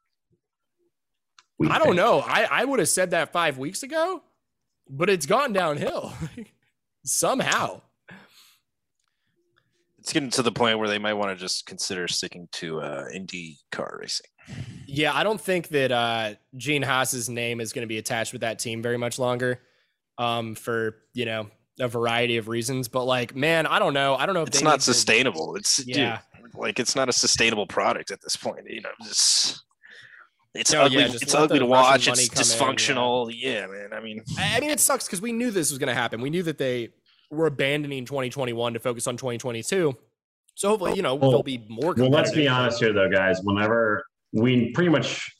[1.58, 2.20] We I don't know.
[2.20, 4.22] I, I would have said that five weeks ago,
[4.88, 6.12] but it's gone downhill
[7.04, 7.82] somehow.
[10.00, 13.04] It's getting to the point where they might want to just consider sticking to uh,
[13.14, 14.26] Indy car racing.
[14.86, 18.40] Yeah, I don't think that uh, Gene Haas's name is going to be attached with
[18.40, 19.60] that team very much longer
[20.18, 22.88] um, for, you know, a variety of reasons.
[22.88, 24.16] But like, man, I don't know.
[24.16, 25.56] I don't know if It's not need to- sustainable.
[25.56, 26.18] It's Yeah.
[26.42, 28.60] dude, like it's not a sustainable product at this point.
[28.68, 29.62] You know, just
[30.54, 30.98] it's No, ugly.
[31.02, 32.08] yeah, it's ugly to watch.
[32.08, 32.42] It's come in, yeah.
[32.42, 33.32] dysfunctional.
[33.34, 33.66] Yeah.
[33.68, 33.90] man.
[33.92, 36.20] I mean, I I mean, it sucks because we knew this was going to happen.
[36.20, 36.88] We knew that they
[37.31, 39.97] were abandoning 2021 to focus on 2022.
[40.55, 41.95] So hopefully, you know, Well- they'll be more.
[41.97, 43.40] Well, let's be honest here, though, guys.
[43.43, 45.31] Whenever we pretty much,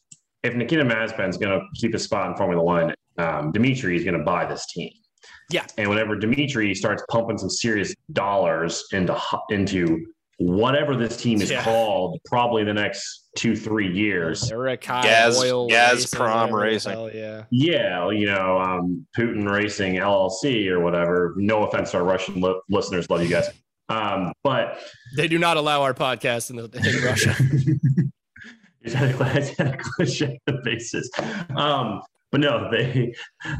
[0.43, 4.17] if Nikita Mazepin's going to keep his spot in Formula One, um, Dimitri is going
[4.19, 4.91] to buy this team.
[5.51, 5.67] Yeah.
[5.77, 10.07] And whenever Dimitri starts pumping some serious dollars into into
[10.41, 11.63] whatever this team is Yeah.
[11.63, 14.49] called, probably the next two three years.
[14.49, 16.93] They're a Kai Gaz- Oil Gazprom whatever Racing.
[16.93, 17.45] hell, Yeah.
[17.51, 21.35] Yeah, you know, um, Putin Racing LLC or whatever.
[21.37, 23.51] No offense to our Russian li- listeners, love you guys.
[23.91, 24.81] Um, but
[25.17, 27.35] They do not allow our podcast in, the, in Russia.
[28.83, 31.11] He's had a he's had a cliche the basis.
[31.55, 32.01] Um,
[32.33, 33.13] but no, they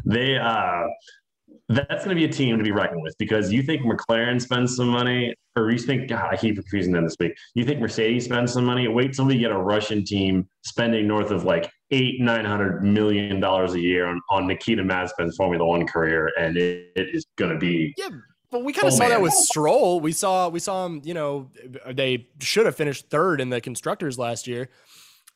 [0.07, 0.83] they uh
[1.69, 4.75] that's going to be a team to be reckoned with because you think McLaren spends
[4.75, 7.33] some money, or you think God, I keep confusing them this week.
[7.55, 8.89] You think Mercedes spends some money?
[8.89, 13.39] Wait till we get a Russian team spending north of like eight nine hundred million
[13.41, 17.53] dollars a year on, on Nikita Mazepin's Formula One career, and it, it is going
[17.53, 18.09] to be yeah,
[18.51, 20.01] But we kind of Oh, saw that with Stroll.
[20.01, 21.03] We saw we saw him.
[21.05, 21.51] You know,
[21.89, 24.71] they should have finished third in the constructors last year.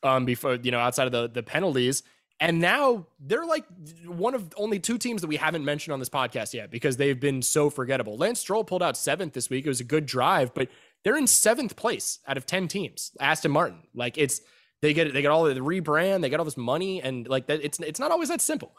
[0.03, 2.03] Um, before you know, outside of the the penalties,
[2.39, 3.65] and now they're like
[4.05, 7.19] one of only two teams that we haven't mentioned on this podcast yet because they've
[7.19, 8.17] been so forgettable.
[8.17, 9.65] Lance Stroll pulled out seventh this week.
[9.65, 10.67] It was a good drive, but
[11.03, 13.11] they're in seventh place out of ten teams.
[13.19, 14.41] Aston Martin, like it's
[14.81, 17.63] they get they get all the rebrand, they get all this money, and like that.
[17.63, 18.75] It's it's not always that simple.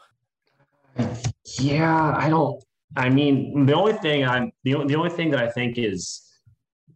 [1.59, 2.63] Yeah, I don't.
[2.95, 6.23] I mean, the only thing I'm the only, the only thing that I think is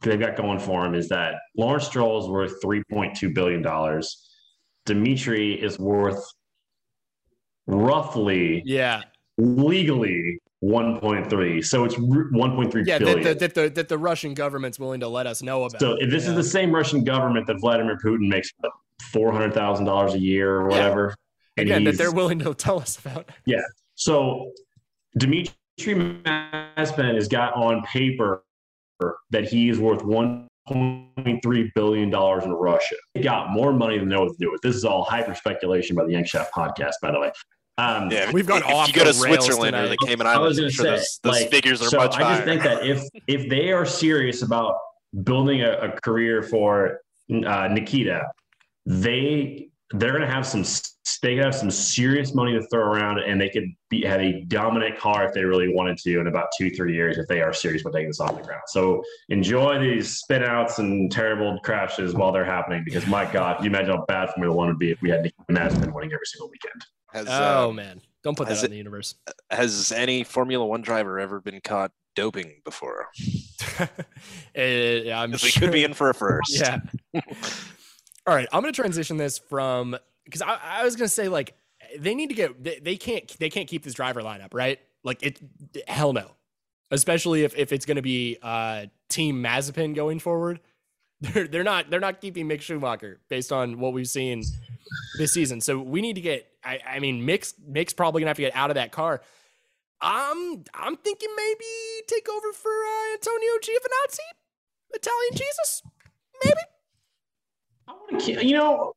[0.02, 3.62] they've got going for him is that Lawrence Stroll is worth three point two billion
[3.62, 4.30] dollars.
[4.86, 6.24] Dimitri is worth
[7.72, 9.02] roughly Yeah,
[9.38, 11.62] legally one point three.
[11.62, 13.00] So it's one point three yeah.
[13.00, 13.24] billion.
[13.24, 15.80] That, that, that the that the Russian government's willing to let us know about.
[15.82, 16.32] so if this Yeah.
[16.32, 18.52] is the same Russian government that Vladimir Putin makes
[19.12, 20.78] four hundred thousand dollars a year or Yeah.
[20.78, 21.16] whatever.
[21.58, 23.30] and again that they're willing to tell us about.
[23.46, 23.62] Yeah
[23.96, 24.52] so
[25.18, 28.44] Dimitri Mazepin has got on paper
[29.32, 32.96] that he is worth 1.3 billion dollars in Russia.
[33.14, 34.62] He got more money than they know what to do with.
[34.62, 37.32] This is all hyper speculation by the Yankshaft podcast, by the way.
[37.78, 39.98] Um, Yeah, We've gone if off you go the to rails Switzerland or tonight.
[40.02, 41.90] the Cayman I was Islands, I'm going to sure say, those, those like, figures are
[41.90, 42.36] so much I higher.
[42.36, 44.76] just think that if if they are serious about
[45.24, 47.00] building a, a career for
[47.46, 48.24] uh, Nikita,
[48.86, 50.64] they they're going to have some
[51.22, 54.42] they could have some serious money to throw around, and they could be have a
[54.46, 57.52] dominant car if they really wanted to in about two three years if they are
[57.54, 58.62] serious about taking this off the ground.
[58.68, 63.70] So enjoy these spin outs and terrible crashes while they're happening, because my God, you
[63.70, 66.50] imagine how bad Formula One would be if we had Nikita Mazepin winning every single
[66.50, 66.86] weekend.
[67.14, 69.16] Has, Oh um, man, don't put that out it- in the universe.
[69.50, 73.08] has any Formula One driver ever been caught doping before?
[74.56, 76.60] Eh, I'm 'Cause we could be in for a first.
[76.60, 76.80] Yeah.
[78.28, 81.56] All right, I'm gonna transition this from because I, I was gonna say like
[81.98, 85.24] they need to get they, they can't they can't keep this driver lineup right like
[85.24, 85.40] it
[85.88, 86.32] hell no
[86.92, 90.60] especially if, if it's gonna be uh team Mazepin going forward
[91.22, 94.44] they're they're not they're not keeping Mick Schumacher based on what we've seen
[95.18, 95.62] this season.
[95.62, 98.56] So we need to get I, I mean Mick's Mick's probably gonna have to get
[98.56, 99.22] out of that car.
[100.02, 101.66] I'm I'm thinking maybe
[102.08, 104.94] take over for uh, Antonio Giovinazzi?
[104.94, 105.84] Italian Jesus?
[106.44, 106.60] Maybe?
[107.88, 108.94] I wanna ki- You know,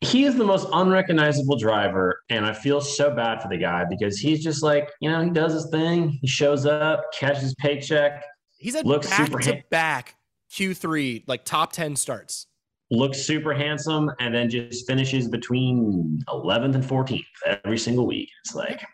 [0.00, 4.18] he is the most unrecognizable driver, and I feel so bad for the guy because
[4.18, 8.24] he's just like, you know, he does his thing, he shows up, catches his paycheck,
[8.60, 10.16] He's had Looks back super to back
[10.52, 12.46] Q3 like top 10 starts.
[12.90, 17.24] looks super handsome, and then just finishes between 11th and 14th
[17.64, 18.28] every single week.
[18.44, 18.84] It's like,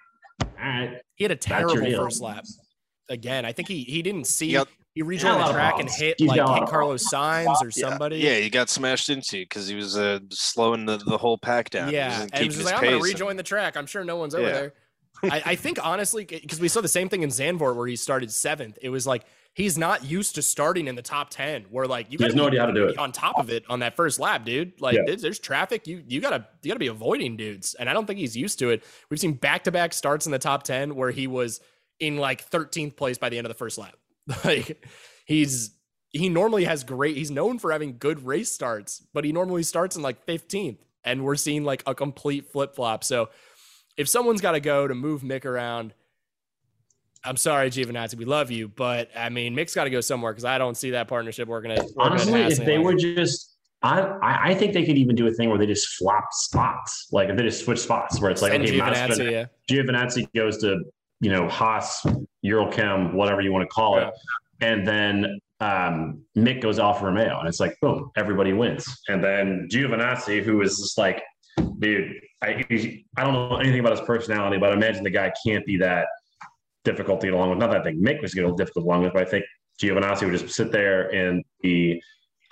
[0.42, 2.45] all right, He had a terrible first lap.
[3.09, 4.61] Again, I think he he didn't see He
[4.97, 7.66] he rejoined the track and hit He's like got a lot hit Carlos Sainz or
[7.66, 7.88] Yeah.
[7.88, 8.16] somebody.
[8.19, 11.92] Yeah, he got smashed into because he was uh, slowing the, the whole pack down.
[11.92, 13.12] Yeah, wasn't and he was his like, I'm gonna pace.
[13.12, 13.77] rejoin the track.
[13.77, 14.53] I'm sure no one's over Yeah.
[14.55, 14.75] there.
[15.22, 18.31] I, I think honestly, because we saw the same thing in Zandvoort where he started
[18.31, 18.79] seventh.
[18.83, 19.24] It was like
[19.55, 21.64] he's not used to starting in the top ten.
[21.70, 22.98] Where like you no idea how to do it.
[22.98, 24.81] on top of it on that first lap, dude.
[24.81, 25.02] Like Yeah.
[25.07, 25.87] there's, there's traffic.
[25.87, 28.70] You you gotta you gotta be avoiding dudes, and I don't think he's used to
[28.70, 28.85] it.
[29.11, 31.61] We've seen back to back starts in the top ten where he was
[31.98, 33.96] in like 13th place by the end of the first lap.
[34.44, 34.85] Like
[35.24, 35.70] he's
[36.11, 37.16] he normally has great.
[37.16, 41.24] He's known for having good race starts, but he normally starts in like 15th, and
[41.24, 43.05] we're seeing like a complete flip flop.
[43.05, 43.29] So
[43.96, 45.94] if someone's got to go to move Mick around.
[47.24, 48.14] I'm sorry, Giovinazzi.
[48.14, 50.90] We love you, but I mean, Mick's got to go somewhere because I don't see
[50.90, 51.72] that partnership working.
[51.72, 55.26] At, working Honestly, if they were just, I, I I think they could even do
[55.26, 58.42] a thing where they just flop spots, like if they just switch spots, where it's
[58.42, 59.46] like, Send okay, Giovinazzi, yeah.
[59.68, 60.85] Giovinazzi goes to,
[61.20, 62.06] you know, Haas,
[62.44, 64.09] Eurochem, whatever you want to call it.
[64.61, 67.40] And then um, Mick goes off Romeo.
[67.40, 68.87] And it's like, boom, everybody wins.
[69.09, 71.22] And then Giovinazzi, who is just like,
[71.79, 72.64] dude, I,
[73.16, 76.07] I don't know anything about his personality, but I imagine the guy can't be that
[76.85, 77.59] difficult to get along with.
[77.59, 79.31] Not that I think Mick was going to difficult to get along with, but I
[79.31, 79.45] think
[79.81, 82.01] Giovinazzi would just sit there in the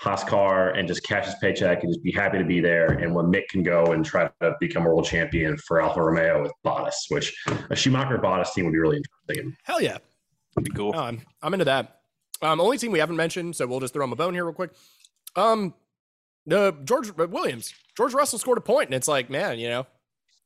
[0.01, 2.87] Haas car and just cash his paycheck and just be happy to be there.
[2.93, 6.43] And when Mick can go and try to become a world champion for Alfa Romeo
[6.43, 7.35] with Bottas, which
[7.71, 9.57] a Schumacher Bottas team would be really interesting.
[9.64, 9.99] Hell yeah.
[10.55, 10.93] Pretty cool.
[10.93, 12.01] No, I'm I'm into that.
[12.43, 14.55] Um, only team we haven't mentioned, so we'll just throw him a bone here real
[14.55, 14.71] quick.
[15.37, 15.75] Um,
[16.47, 19.87] the George Williams, George Russell scored a point, and it's like, man, you know,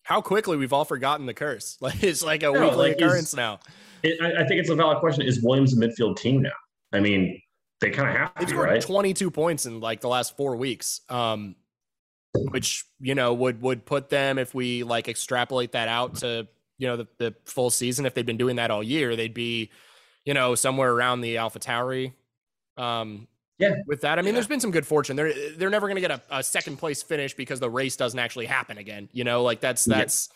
[0.02, 1.76] how quickly we've all forgotten the curse.
[1.82, 3.60] Like it's like a Yeah, weekly like, occurrence now.
[4.02, 5.26] It, I, I think it's a valid question.
[5.26, 6.50] Is Williams a midfield team now?
[6.92, 7.40] I mean,
[7.80, 8.80] they kind of have to They've scored right?
[8.80, 11.00] 22 points in like the last four weeks.
[11.08, 11.56] Um,
[12.50, 16.86] which you know would would put them if we like extrapolate that out to you
[16.86, 18.06] know the, the full season.
[18.06, 19.70] If they'd been doing that all year, they'd be
[20.24, 22.12] you know somewhere around the Alpha Tauri.
[22.76, 23.26] Um,
[23.58, 23.74] Yeah.
[23.86, 24.32] With that, I mean, Yeah.
[24.34, 25.16] there's been some good fortune.
[25.16, 28.18] They're they're never going to get a, a second place finish because the race doesn't
[28.18, 29.08] actually happen again.
[29.12, 29.98] You know, like that's Yeah.
[29.98, 30.28] that's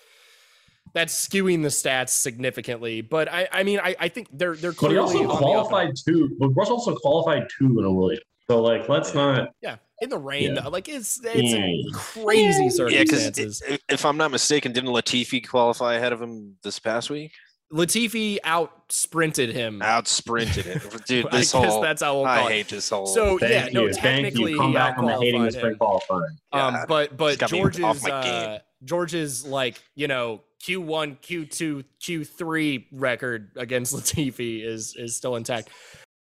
[0.94, 3.00] that's skewing the stats significantly.
[3.00, 6.36] But I, I mean, I, I think they're they're But he clearly also qualified two.
[6.38, 8.22] But Russ also qualified two in a Williams.
[8.50, 9.50] So like, let's not.
[9.62, 10.54] yeah in the rain.
[10.56, 10.62] Yeah.
[10.62, 10.70] though.
[10.70, 11.64] Like it's it's Yeah.
[11.64, 13.62] in crazy Yeah, because circumstances.
[13.88, 17.32] if I'm not mistaken, didn't Latifi qualify ahead of him this past week?
[17.72, 19.80] Latifi out sprinted him.
[19.80, 21.26] Out sprinted it, dude.
[21.26, 22.52] I This guess whole that's how we'll I it.
[22.52, 23.06] hate this whole.
[23.06, 23.92] So Thank yeah, no, you.
[23.94, 24.58] Thank technically you.
[24.58, 25.78] Come he back on the hating the outqualified spring him.
[25.78, 26.38] qualifying.
[26.52, 28.50] Um, Yeah, but but George's off my game.
[28.50, 34.94] uh, George's like you know Q one, Q two, Q three record against Latifi is
[34.96, 35.70] is still intact.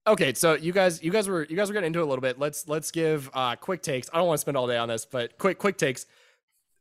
[0.07, 2.23] Okay, so you guys you guys were you guys were getting into it a little
[2.23, 2.39] bit.
[2.39, 4.11] Let's let's give uh, quick takes.
[4.13, 6.05] I don't want to spend all day on this, but quick quick takes.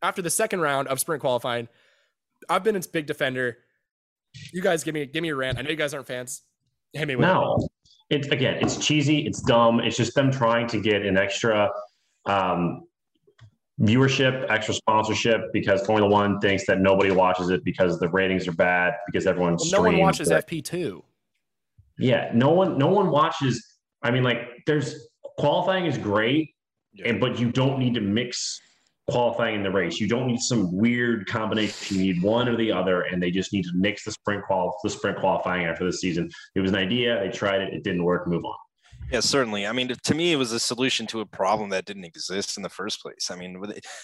[0.01, 1.67] After the second round of sprint qualifying,
[2.49, 3.57] I've been its big defender.
[4.53, 5.57] You guys give me give me a rant.
[5.57, 6.43] I know you guys aren't fans.
[6.93, 7.31] Hit me with it.
[7.31, 7.67] No,
[8.09, 9.79] it's again, it's cheesy, it's dumb.
[9.79, 11.69] It's just them trying to get an extra
[12.25, 12.83] um,
[13.81, 18.53] viewership, extra sponsorship because Formula One thinks that nobody watches it because the ratings are
[18.53, 20.45] bad because everyone Well, no one watches it.
[20.47, 21.03] FP two.
[21.99, 23.65] Yeah, no one, no one watches.
[24.03, 25.07] I mean, like, there's
[25.39, 26.51] qualifying is great,
[26.93, 27.09] Yeah.
[27.09, 28.59] and but you don't need to mix
[29.09, 29.99] qualifying in the race.
[29.99, 31.97] You don't need some weird combination.
[31.97, 34.77] You need one or the other, and they just need to mix the sprint qual
[34.83, 36.29] the sprint qualifying after the season.
[36.55, 37.19] It was an idea.
[37.19, 37.73] They tried it.
[37.73, 38.27] It didn't work.
[38.27, 38.55] Move on.
[39.11, 39.65] Yeah, certainly.
[39.65, 42.63] I mean, to me, it was a solution to a problem that didn't exist in
[42.63, 43.29] the first place.
[43.31, 43.61] I mean,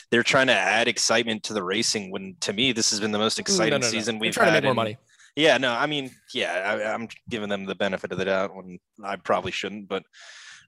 [0.09, 2.09] they're trying to add excitement to the racing.
[2.09, 3.91] When to me, this has been the most exciting no, no, no.
[3.91, 4.97] season we've trying to make more in- money.
[5.35, 8.77] Yeah, no, I mean, yeah, I, I'm giving them the benefit of the doubt when
[9.03, 10.03] I probably shouldn't, but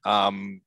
[0.06, 0.62] um,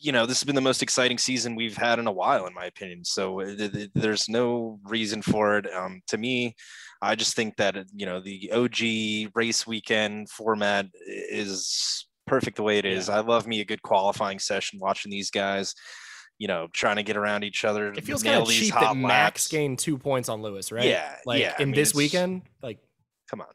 [0.00, 2.54] you know, this has been the most exciting season we've had in a while, in
[2.54, 3.04] my opinion.
[3.04, 5.66] So uh, th- th- there's no reason for it.
[5.72, 6.56] Um, to me,
[7.02, 12.62] I just think that uh, you know the OG race weekend format is perfect the
[12.62, 13.08] way it is.
[13.08, 15.74] I love me a good qualifying session watching these guys.
[16.38, 17.92] You know, trying to get around each other.
[17.92, 20.86] It feels kind of cheap that Max gained two points on Lewis, right?
[20.86, 22.78] Yeah, Like yeah, I in mean, this weekend, like
[23.28, 23.48] come on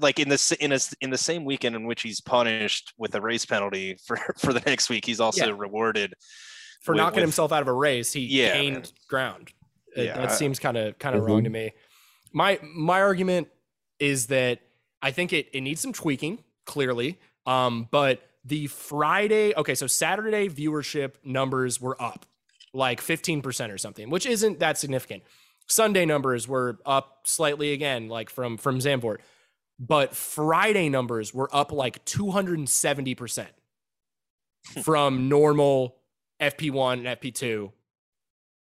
[0.00, 3.14] like in the in a s- in the same weekend in which he's punished with
[3.14, 5.52] a race penalty for for the next week he's also Yeah.
[5.56, 6.14] rewarded
[6.82, 8.84] for with- knocking with- himself out of a race, he Yeah, gained man.
[9.08, 9.52] ground.
[9.96, 11.72] It- Yeah, that I- seems kind of kind of wrong to me.
[12.32, 13.48] My my argument
[13.98, 14.60] is that
[15.02, 17.18] I think it it needs some tweaking, clearly.
[17.46, 22.24] Um, but the Friday, okay, so Saturday viewership numbers were up
[22.72, 25.22] like 15% or something, which isn't that significant.
[25.66, 29.18] Sunday numbers were up slightly again, like from from Zandvoort.
[29.78, 33.46] But Friday numbers were up like 270%
[34.82, 35.96] from normal
[36.40, 37.72] FP1 and FP2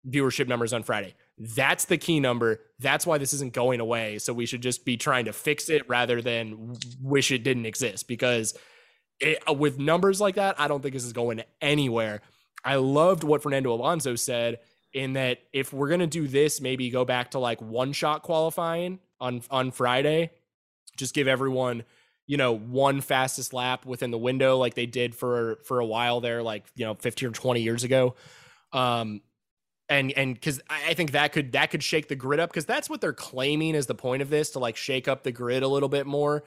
[0.07, 1.15] viewership numbers on Friday.
[1.37, 2.61] That's the key number.
[2.79, 4.19] That's why this isn't going away.
[4.19, 8.07] So we should just be trying to fix it rather than wish it didn't exist
[8.07, 8.57] because
[9.19, 12.21] it, uh, with numbers like that, I don't think this is going anywhere.
[12.63, 14.59] I loved what Fernando Alonso said
[14.93, 18.23] in that if we're going to do this, maybe go back to like one shot
[18.23, 20.31] qualifying on on Friday.
[21.01, 21.83] Just give everyone,
[22.27, 26.21] you know, one fastest lap within the window like they did for for a while
[26.21, 28.15] there like, you know, 15 or 20 years ago.
[28.71, 29.21] Um
[29.89, 32.89] and and because I think that could that could shake the grid up because that's
[32.89, 35.67] what they're claiming is the point of this to like shake up the grid a
[35.67, 36.43] little bit more.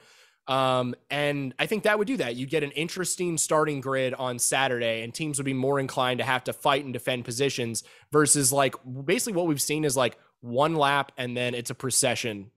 [0.47, 2.37] Um, and I think that would do that.
[2.37, 6.25] You'd get an interesting starting grid on Saturday, and teams would be more inclined to
[6.25, 10.75] have to fight and defend positions versus like basically what we've seen is like one
[10.75, 12.51] lap and then it's a procession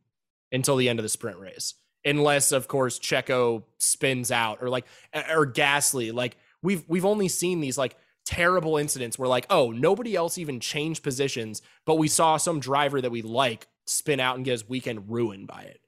[0.52, 1.76] until the end of the sprint race.
[2.08, 6.14] Unless, of course, Checo spins out or like or Gasly.
[6.14, 10.60] Like we've we've only seen these like terrible incidents where like, oh, nobody else even
[10.60, 14.68] changed positions, but we saw some driver that we like spin out and get his
[14.68, 15.80] weekend ruined by it.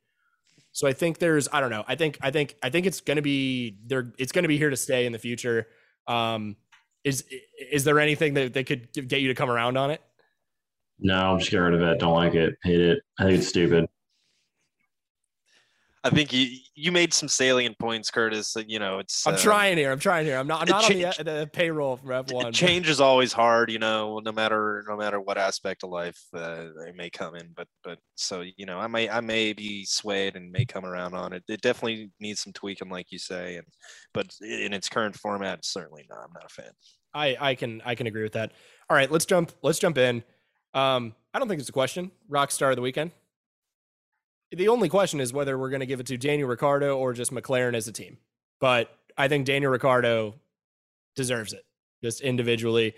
[0.72, 1.84] So I think there's I don't know.
[1.88, 4.78] I think I think I think it's gonna be there it's gonna be here to
[4.78, 5.68] stay in the future.
[6.08, 6.56] Um
[7.04, 7.26] is
[7.72, 10.02] is there anything that, that could get you to come around on it?
[11.00, 12.00] No, I'm just getting rid of it.
[12.00, 12.56] Don't like it.
[12.64, 13.00] Hate it.
[13.18, 13.88] I think it's stupid.
[16.12, 19.78] I think you you made some salient points curtis you know it's I'm uh, trying
[19.78, 19.92] here.
[19.92, 20.38] I'm trying here.
[20.38, 22.44] I'm not I'm it not on the, the payroll for F1.
[22.44, 26.20] but- change is always hard you know no matter no matter what aspect of life
[26.34, 29.86] uh, they may come in but but so you know i may i may be
[29.86, 33.58] swayed and may come around on it it definitely needs some tweaking like you say
[33.58, 33.68] and
[34.14, 36.72] but in its current format certainly not i'm not a fan
[37.14, 38.52] I I can I can agree with that.
[38.90, 40.24] All right, let's jump let's jump in.
[40.74, 42.12] Um, I don't think it's a question.
[42.28, 43.12] Rock star of the weekend.
[44.52, 47.32] The only question is whether we're going to give it to Daniel Ricciardo or just
[47.32, 48.18] McLaren as a team.
[48.60, 50.36] But I think Daniel Ricciardo
[51.16, 51.66] deserves it
[52.04, 52.96] just individually.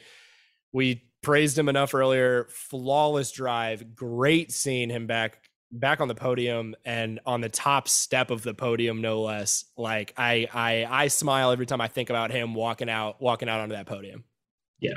[0.72, 2.48] We praised him enough earlier.
[2.50, 8.30] Flawless drive, great seeing him back back on the podium and on the top step
[8.30, 12.30] of the podium no less like i i i smile every time i think about
[12.30, 14.22] him walking out walking out onto that podium
[14.82, 14.96] Yeah.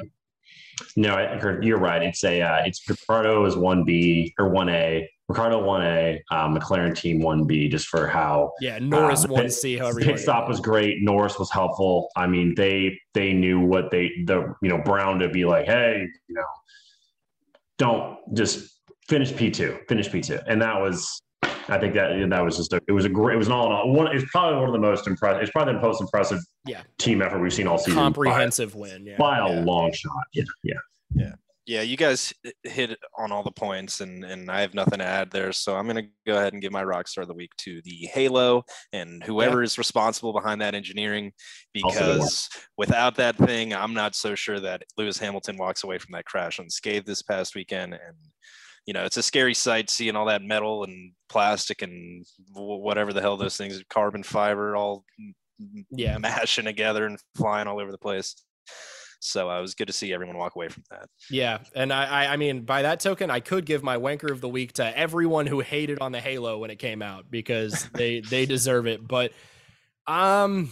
[0.97, 2.03] No, I heard you're right.
[2.03, 5.09] It's a uh, it's Ricciardo is one B or one A.
[5.29, 9.43] Ricciardo one A, um, McLaren team one B, just for how yeah Norris uh, one
[9.45, 9.77] pit- C.
[9.79, 10.99] However, you pit stop get was great.
[11.01, 12.09] Norris was helpful.
[12.15, 16.07] I mean, they they knew what they the you know Brown to be like, hey,
[16.29, 16.45] you know,
[17.79, 21.21] don't just finish P two, finish P two, and that was.
[21.67, 23.67] I think that that was just a it was a great it was an all
[23.67, 26.39] in all one it's probably one of the most impressive it's probably the most impressive
[26.67, 26.83] Yeah.
[26.99, 29.07] team effort we've seen all season by- comprehensive win.
[29.07, 29.17] Yeah.
[29.17, 30.75] by a long shot yeah yeah
[31.15, 31.33] Yeah,
[31.67, 35.53] you guys hit on all the points, and and I have nothing to add there.
[35.53, 38.09] So I'm gonna go ahead and give my rock star of the week to the
[38.13, 41.33] Halo and whoever is responsible behind that engineering,
[41.83, 42.17] Also good one.
[42.19, 46.27] because without that thing, I'm not so sure that Lewis Hamilton walks away from that
[46.27, 47.95] crash unscathed this past weekend.
[47.95, 48.17] And
[48.87, 53.23] you know, it's a scary sight seeing all that metal and plastic and whatever the
[53.23, 55.05] hell those things, carbon fiber, all
[55.91, 56.19] Yeah.
[56.19, 58.35] mashing together and flying all over the place.
[59.25, 61.09] So uh, it was good to see everyone walk away from that.
[61.31, 64.43] Yeah, and I, I, I mean, by that token, I could give my wanker of
[64.43, 68.21] the week to everyone who hated on the Halo when it came out because they
[68.21, 69.07] they deserve it.
[69.07, 69.33] But,
[70.07, 70.71] um,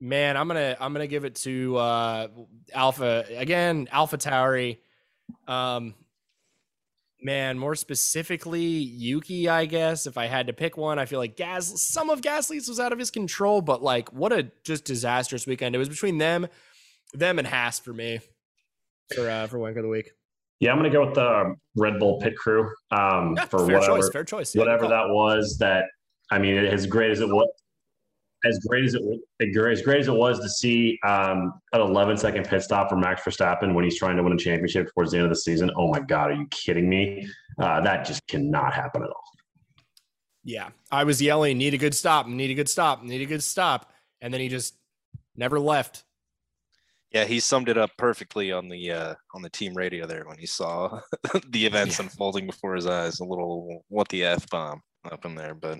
[0.00, 2.28] man, I'm gonna I'm gonna give it to uh
[2.72, 4.78] Alpha again, Alpha Tauri.
[5.48, 5.94] Um,
[7.20, 10.06] man, more specifically Yuki, I guess.
[10.06, 12.92] If I had to pick one, I feel like Gas some of Gasly's was out
[12.92, 15.74] of his control, but like what a just disastrous weekend.
[15.74, 16.46] It was between them,
[17.14, 18.20] them and Haas for me
[19.14, 20.10] for uh for wanker of the week.
[20.60, 23.96] yeah i'm gonna go with the red bull pit crew um Yeah, for fair whatever
[23.96, 24.54] choice, fair choice.
[24.54, 25.84] Yeah, whatever that was that
[26.30, 27.48] i mean as great as it was
[28.44, 32.16] as great as it was as great as it was to see um, an 11
[32.18, 35.16] second pit stop for Max Verstappen when he's trying to win a championship towards the
[35.16, 35.72] end of the season.
[35.76, 37.26] Oh my God, are you kidding me?
[37.60, 39.24] Uh, that just cannot happen at all.
[40.44, 42.28] Yeah, I was yelling, "Need a good stop!
[42.28, 43.02] Need a good stop!
[43.02, 44.76] Need a good stop!" And then he just
[45.34, 46.04] never left.
[47.12, 50.38] Yeah, he summed it up perfectly on the uh, on the team radio there when
[50.38, 51.00] he saw
[51.48, 52.04] the events Yeah.
[52.04, 53.20] unfolding before his eyes.
[53.20, 55.78] A little what the f bomb up in there, but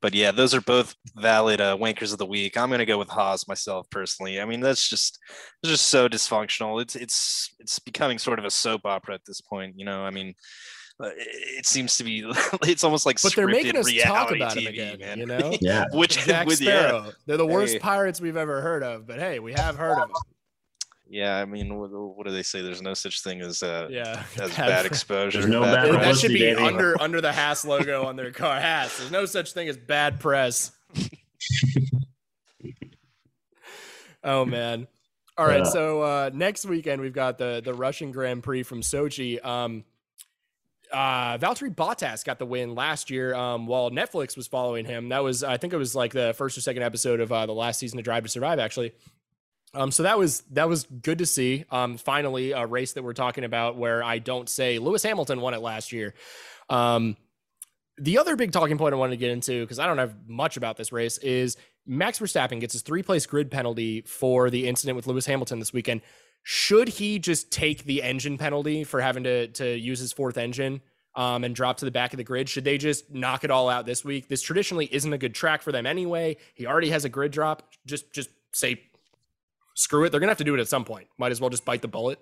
[0.00, 2.56] but yeah, those are both valid uh, wankers of the week.
[2.56, 4.40] I'm gonna go with Haas myself personally.
[4.40, 5.18] I mean, that's just
[5.62, 6.80] it's just so dysfunctional.
[6.80, 9.74] It's it's it's becoming sort of a soap opera at this point.
[9.76, 10.34] You know, I mean.
[11.02, 12.22] uh, It it seems to be.
[12.62, 14.98] It's almost like But they're making us talk about TV, him again.
[15.00, 15.18] man.
[15.18, 15.86] You know, Yeah.
[15.92, 17.12] Which Jack with yeah, Sparrow.
[17.26, 17.78] They're the worst Hey.
[17.80, 19.06] pirates we've ever heard of.
[19.08, 20.16] But hey, we have heard of them.
[21.10, 21.36] Yeah.
[21.36, 22.62] I mean, what, what do they say?
[22.62, 25.40] There's no such thing as uh, Yeah, as Bad bad exposure.
[25.40, 26.62] There's no bad That- that should be baby.
[26.62, 28.58] under under the Haas logo on their car.
[28.60, 28.96] Haas.
[28.98, 30.72] There's no such thing as bad press.
[34.24, 34.86] oh man.
[35.36, 35.64] All right.
[35.64, 35.70] Yeah.
[35.70, 39.42] So uh, next weekend we've got the the Russian Grand Prix from Sochi.
[39.44, 39.84] Um,
[40.92, 43.32] uh, Valtteri Bottas got the win last year.
[43.34, 46.58] Um, while Netflix was following him, that was I think it was like the first
[46.58, 48.92] or second episode of uh, the last season of Drive to Survive, actually.
[49.72, 51.64] Um, so that was that was good to see.
[51.70, 55.54] Um, finally, a race that we're talking about where I don't say Lewis Hamilton won
[55.54, 56.14] it last year.
[56.68, 57.16] Um,
[57.96, 60.56] the other big talking point I wanted to get into because I don't have much
[60.56, 61.56] about this race is
[61.86, 65.72] Max Verstappen gets his three place grid penalty for the incident with Lewis Hamilton this
[65.72, 66.00] weekend.
[66.42, 70.80] Should he just take the engine penalty for having to to use his fourth engine
[71.14, 72.48] um, and drop to the back of the grid?
[72.48, 74.28] Should they just knock it all out this week?
[74.28, 76.38] This traditionally isn't a good track for them anyway.
[76.54, 77.70] He already has a grid drop.
[77.86, 78.82] Just just say
[79.80, 80.10] screw it.
[80.10, 81.08] They're gonna have to do it at some point.
[81.18, 82.18] Might as well just bite the bullet.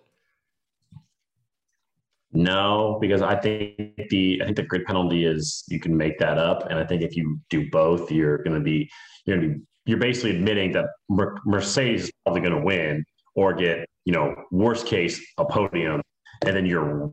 [2.32, 6.36] No, because I think the I think the grid penalty is you can make that
[6.36, 8.88] up, and I think if you do both, you're going to be
[9.24, 10.86] you're to be you're basically admitting that
[11.46, 13.04] Mercedes is probably going to win
[13.34, 16.02] or get you know worst case a podium,
[16.44, 17.10] and then you're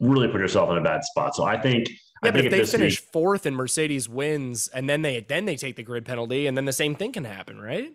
[0.00, 1.34] really put yourself in a bad spot.
[1.34, 1.88] So I think
[2.22, 5.20] I Yeah, but think if they finish week- fourth and Mercedes wins, and then they
[5.20, 7.92] then they take the grid penalty, and then the same thing can happen, right?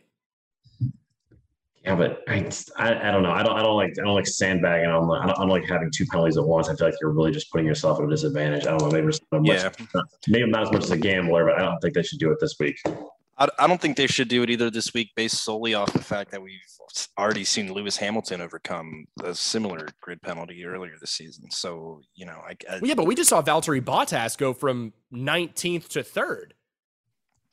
[1.84, 3.32] Yeah, but I, I I don't know.
[3.32, 4.88] I don't I don't like I don't like sandbagging.
[4.88, 6.70] I don't, like- I don't, I don't like having two penalties at once.
[6.70, 8.68] I feel like you're really just putting yourself at a disadvantage.
[8.68, 8.92] I don't know.
[8.92, 10.02] Maybe it's not much, Yeah.
[10.28, 12.38] maybe not as much as a gambler, but I don't think they should do it
[12.40, 12.78] this week.
[13.38, 16.04] I, I don't think they should do it either this week, based solely off the
[16.04, 16.60] fact that we've
[17.18, 21.50] already seen Lewis Hamilton overcome a similar grid penalty earlier this season.
[21.50, 24.94] So you know, I, I Well, yeah, but we just saw Valtteri Bottas go from
[25.12, 26.54] 19th to third.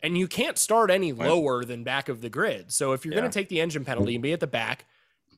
[0.02, 2.72] And you can't start any lower than back of the grid.
[2.72, 3.20] So if you're Yeah.
[3.20, 4.84] going to take the engine penalty and be at the back,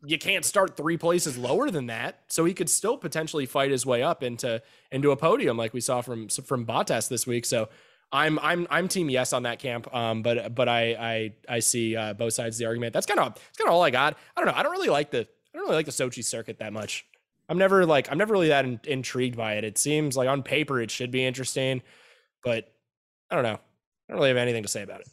[0.04, 2.24] you can't start three places lower than that.
[2.28, 5.80] So he could still potentially fight his way up into into a podium like we
[5.80, 7.44] saw from from Bottas this week.
[7.46, 7.68] So
[8.12, 9.92] I'm I'm I'm team yes on that camp.
[9.94, 12.92] Um, but but I I I see uh, both sides of the argument.
[12.92, 14.16] That's kind of that's kind of all I got.
[14.36, 14.58] I don't know.
[14.58, 17.04] I don't really like the I don't really like the Sochi circuit that much.
[17.48, 19.64] I'm never like I'm never really that in, intrigued by it.
[19.64, 21.82] It seems like on paper it should be interesting,
[22.42, 22.72] but
[23.30, 23.58] I don't know.
[24.10, 25.08] I don't really have anything to say about it.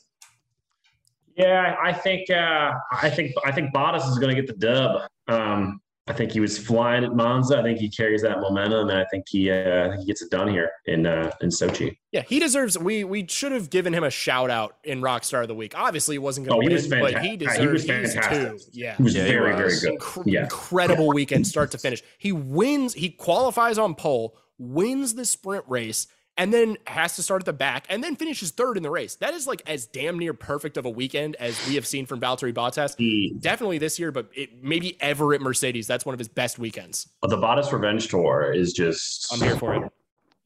[1.36, 5.02] Yeah, I think uh, I think I think Bottas is going to get the dub.
[5.28, 7.60] Um, I think he was flying at Monza.
[7.60, 10.22] I think he carries that momentum, and I think he, uh, I think he gets
[10.24, 11.95] it done here in uh, in Sochi.
[12.12, 12.76] Yeah, he deserves.
[12.80, 15.78] We we should have given him a shout out in Rockstar of the Week.
[15.78, 17.86] Obviously, he wasn't going to Oh, win, he was but fanta- he he deserves was
[17.86, 18.32] fantastic.
[18.39, 18.60] two.
[18.72, 20.00] Yeah, He was Yeah, he very, very good.
[20.00, 20.43] Incre- Yeah.
[20.43, 22.02] incredible weekend, start to finish.
[22.18, 22.95] He wins.
[22.95, 27.53] He qualifies on pole, wins the sprint race, and then has to start at the
[27.53, 29.15] back, and then finishes third in the race.
[29.15, 32.19] That is like as damn near perfect of a weekend as we have seen from
[32.19, 32.95] Valtteri Bottas.
[32.97, 35.88] He, Definitely this year, but it, maybe ever at Mercedes.
[35.88, 37.07] That's one of his best weekends.
[37.23, 39.31] the Bottas Revenge Tour is just.
[39.33, 39.81] I'm here for it.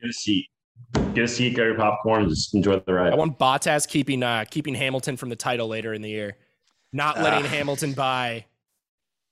[0.01, 0.47] Get a seat.
[1.13, 1.55] Get a seat.
[1.55, 2.27] Get your popcorn.
[2.29, 3.13] Just enjoy the ride.
[3.13, 6.37] I want Bottas keeping uh, keeping Hamilton from the title later in the year,
[6.93, 7.49] not letting Ah.
[7.49, 8.45] Hamilton by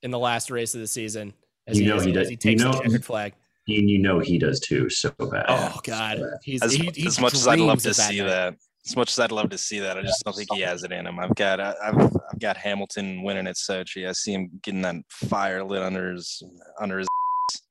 [0.04, 1.34] in the last race of the season
[1.68, 3.34] as You he, know as he does- as he you takes know- the checkered flag.
[3.78, 4.90] And you know he does too.
[4.90, 5.46] So bad.
[5.48, 8.28] Oh God, he's as, he, he as much as I'd love to see night.
[8.28, 8.56] that,
[8.88, 10.92] as much as I'd love to see that, I just don't think he has it
[10.92, 11.20] in him.
[11.20, 14.08] I've got I- I've I've got Hamilton winning at Sochi.
[14.08, 16.42] I see him getting that fire lit under his
[16.80, 17.08] under his.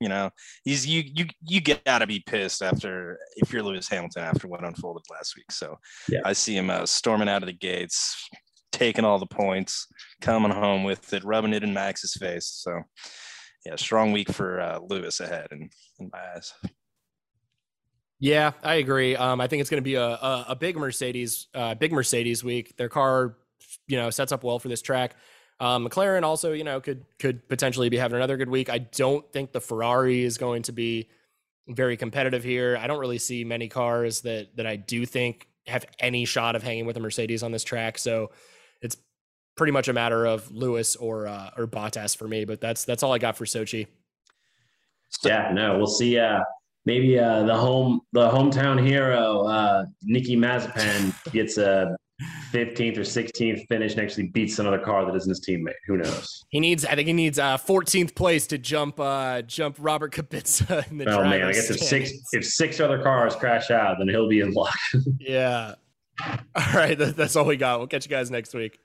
[0.01, 0.31] You know,
[0.65, 4.49] he's you you you get out to be pissed after if you're Lewis Hamilton after
[4.49, 5.51] what unfolded last week.
[5.53, 5.77] So
[6.09, 6.21] Yeah.
[6.25, 8.29] I see him uh, storming out of the gates,
[8.73, 9.87] taking all the points,
[10.21, 12.47] coming home with it, rubbing it in Max's face.
[12.47, 12.81] So
[13.69, 16.55] yeah, strong week for uh, Lewis ahead in, in my eyes.
[18.19, 19.15] Yeah, I agree.
[19.15, 22.43] Um, I think it's going to be a, a a big Mercedes, uh, big Mercedes
[22.43, 22.77] week.
[22.77, 23.37] Their car,
[23.87, 25.15] you know, sets up well for this track.
[25.61, 28.71] Um, McLaren also, you know, could could potentially be having another good week.
[28.71, 31.11] I don't think the Ferrari is going to be
[31.69, 32.79] very competitive here.
[32.81, 36.63] I don't really see many cars that that I do think have any shot of
[36.63, 37.99] hanging with a Mercedes on this track.
[37.99, 38.31] So
[38.81, 38.97] it's
[39.59, 42.45] pretty much a matter of Lewis or uh, or Bottas for me.
[42.45, 43.87] But that's that's all I got for Sochi.
[45.25, 46.19] Yeah, no, we'll see.
[46.19, 46.41] Uh,
[46.87, 51.97] maybe uh, the home, the hometown hero, uh, Nikki Mazepin gets a
[52.53, 55.75] 15th or 16th finish and actually beats another car that isn't his teammate.
[55.87, 56.45] Who knows?
[56.51, 60.89] He needs, I think he needs uh 14th place to jump uh jump Robert Kubica
[60.91, 64.09] in the Oh man, I guess if six if six other cars crash out, then
[64.09, 64.75] he'll be in luck.
[65.21, 65.75] Yeah.
[66.21, 67.79] All right, that, that's all we got.
[67.79, 68.81] We'll catch you guys next week.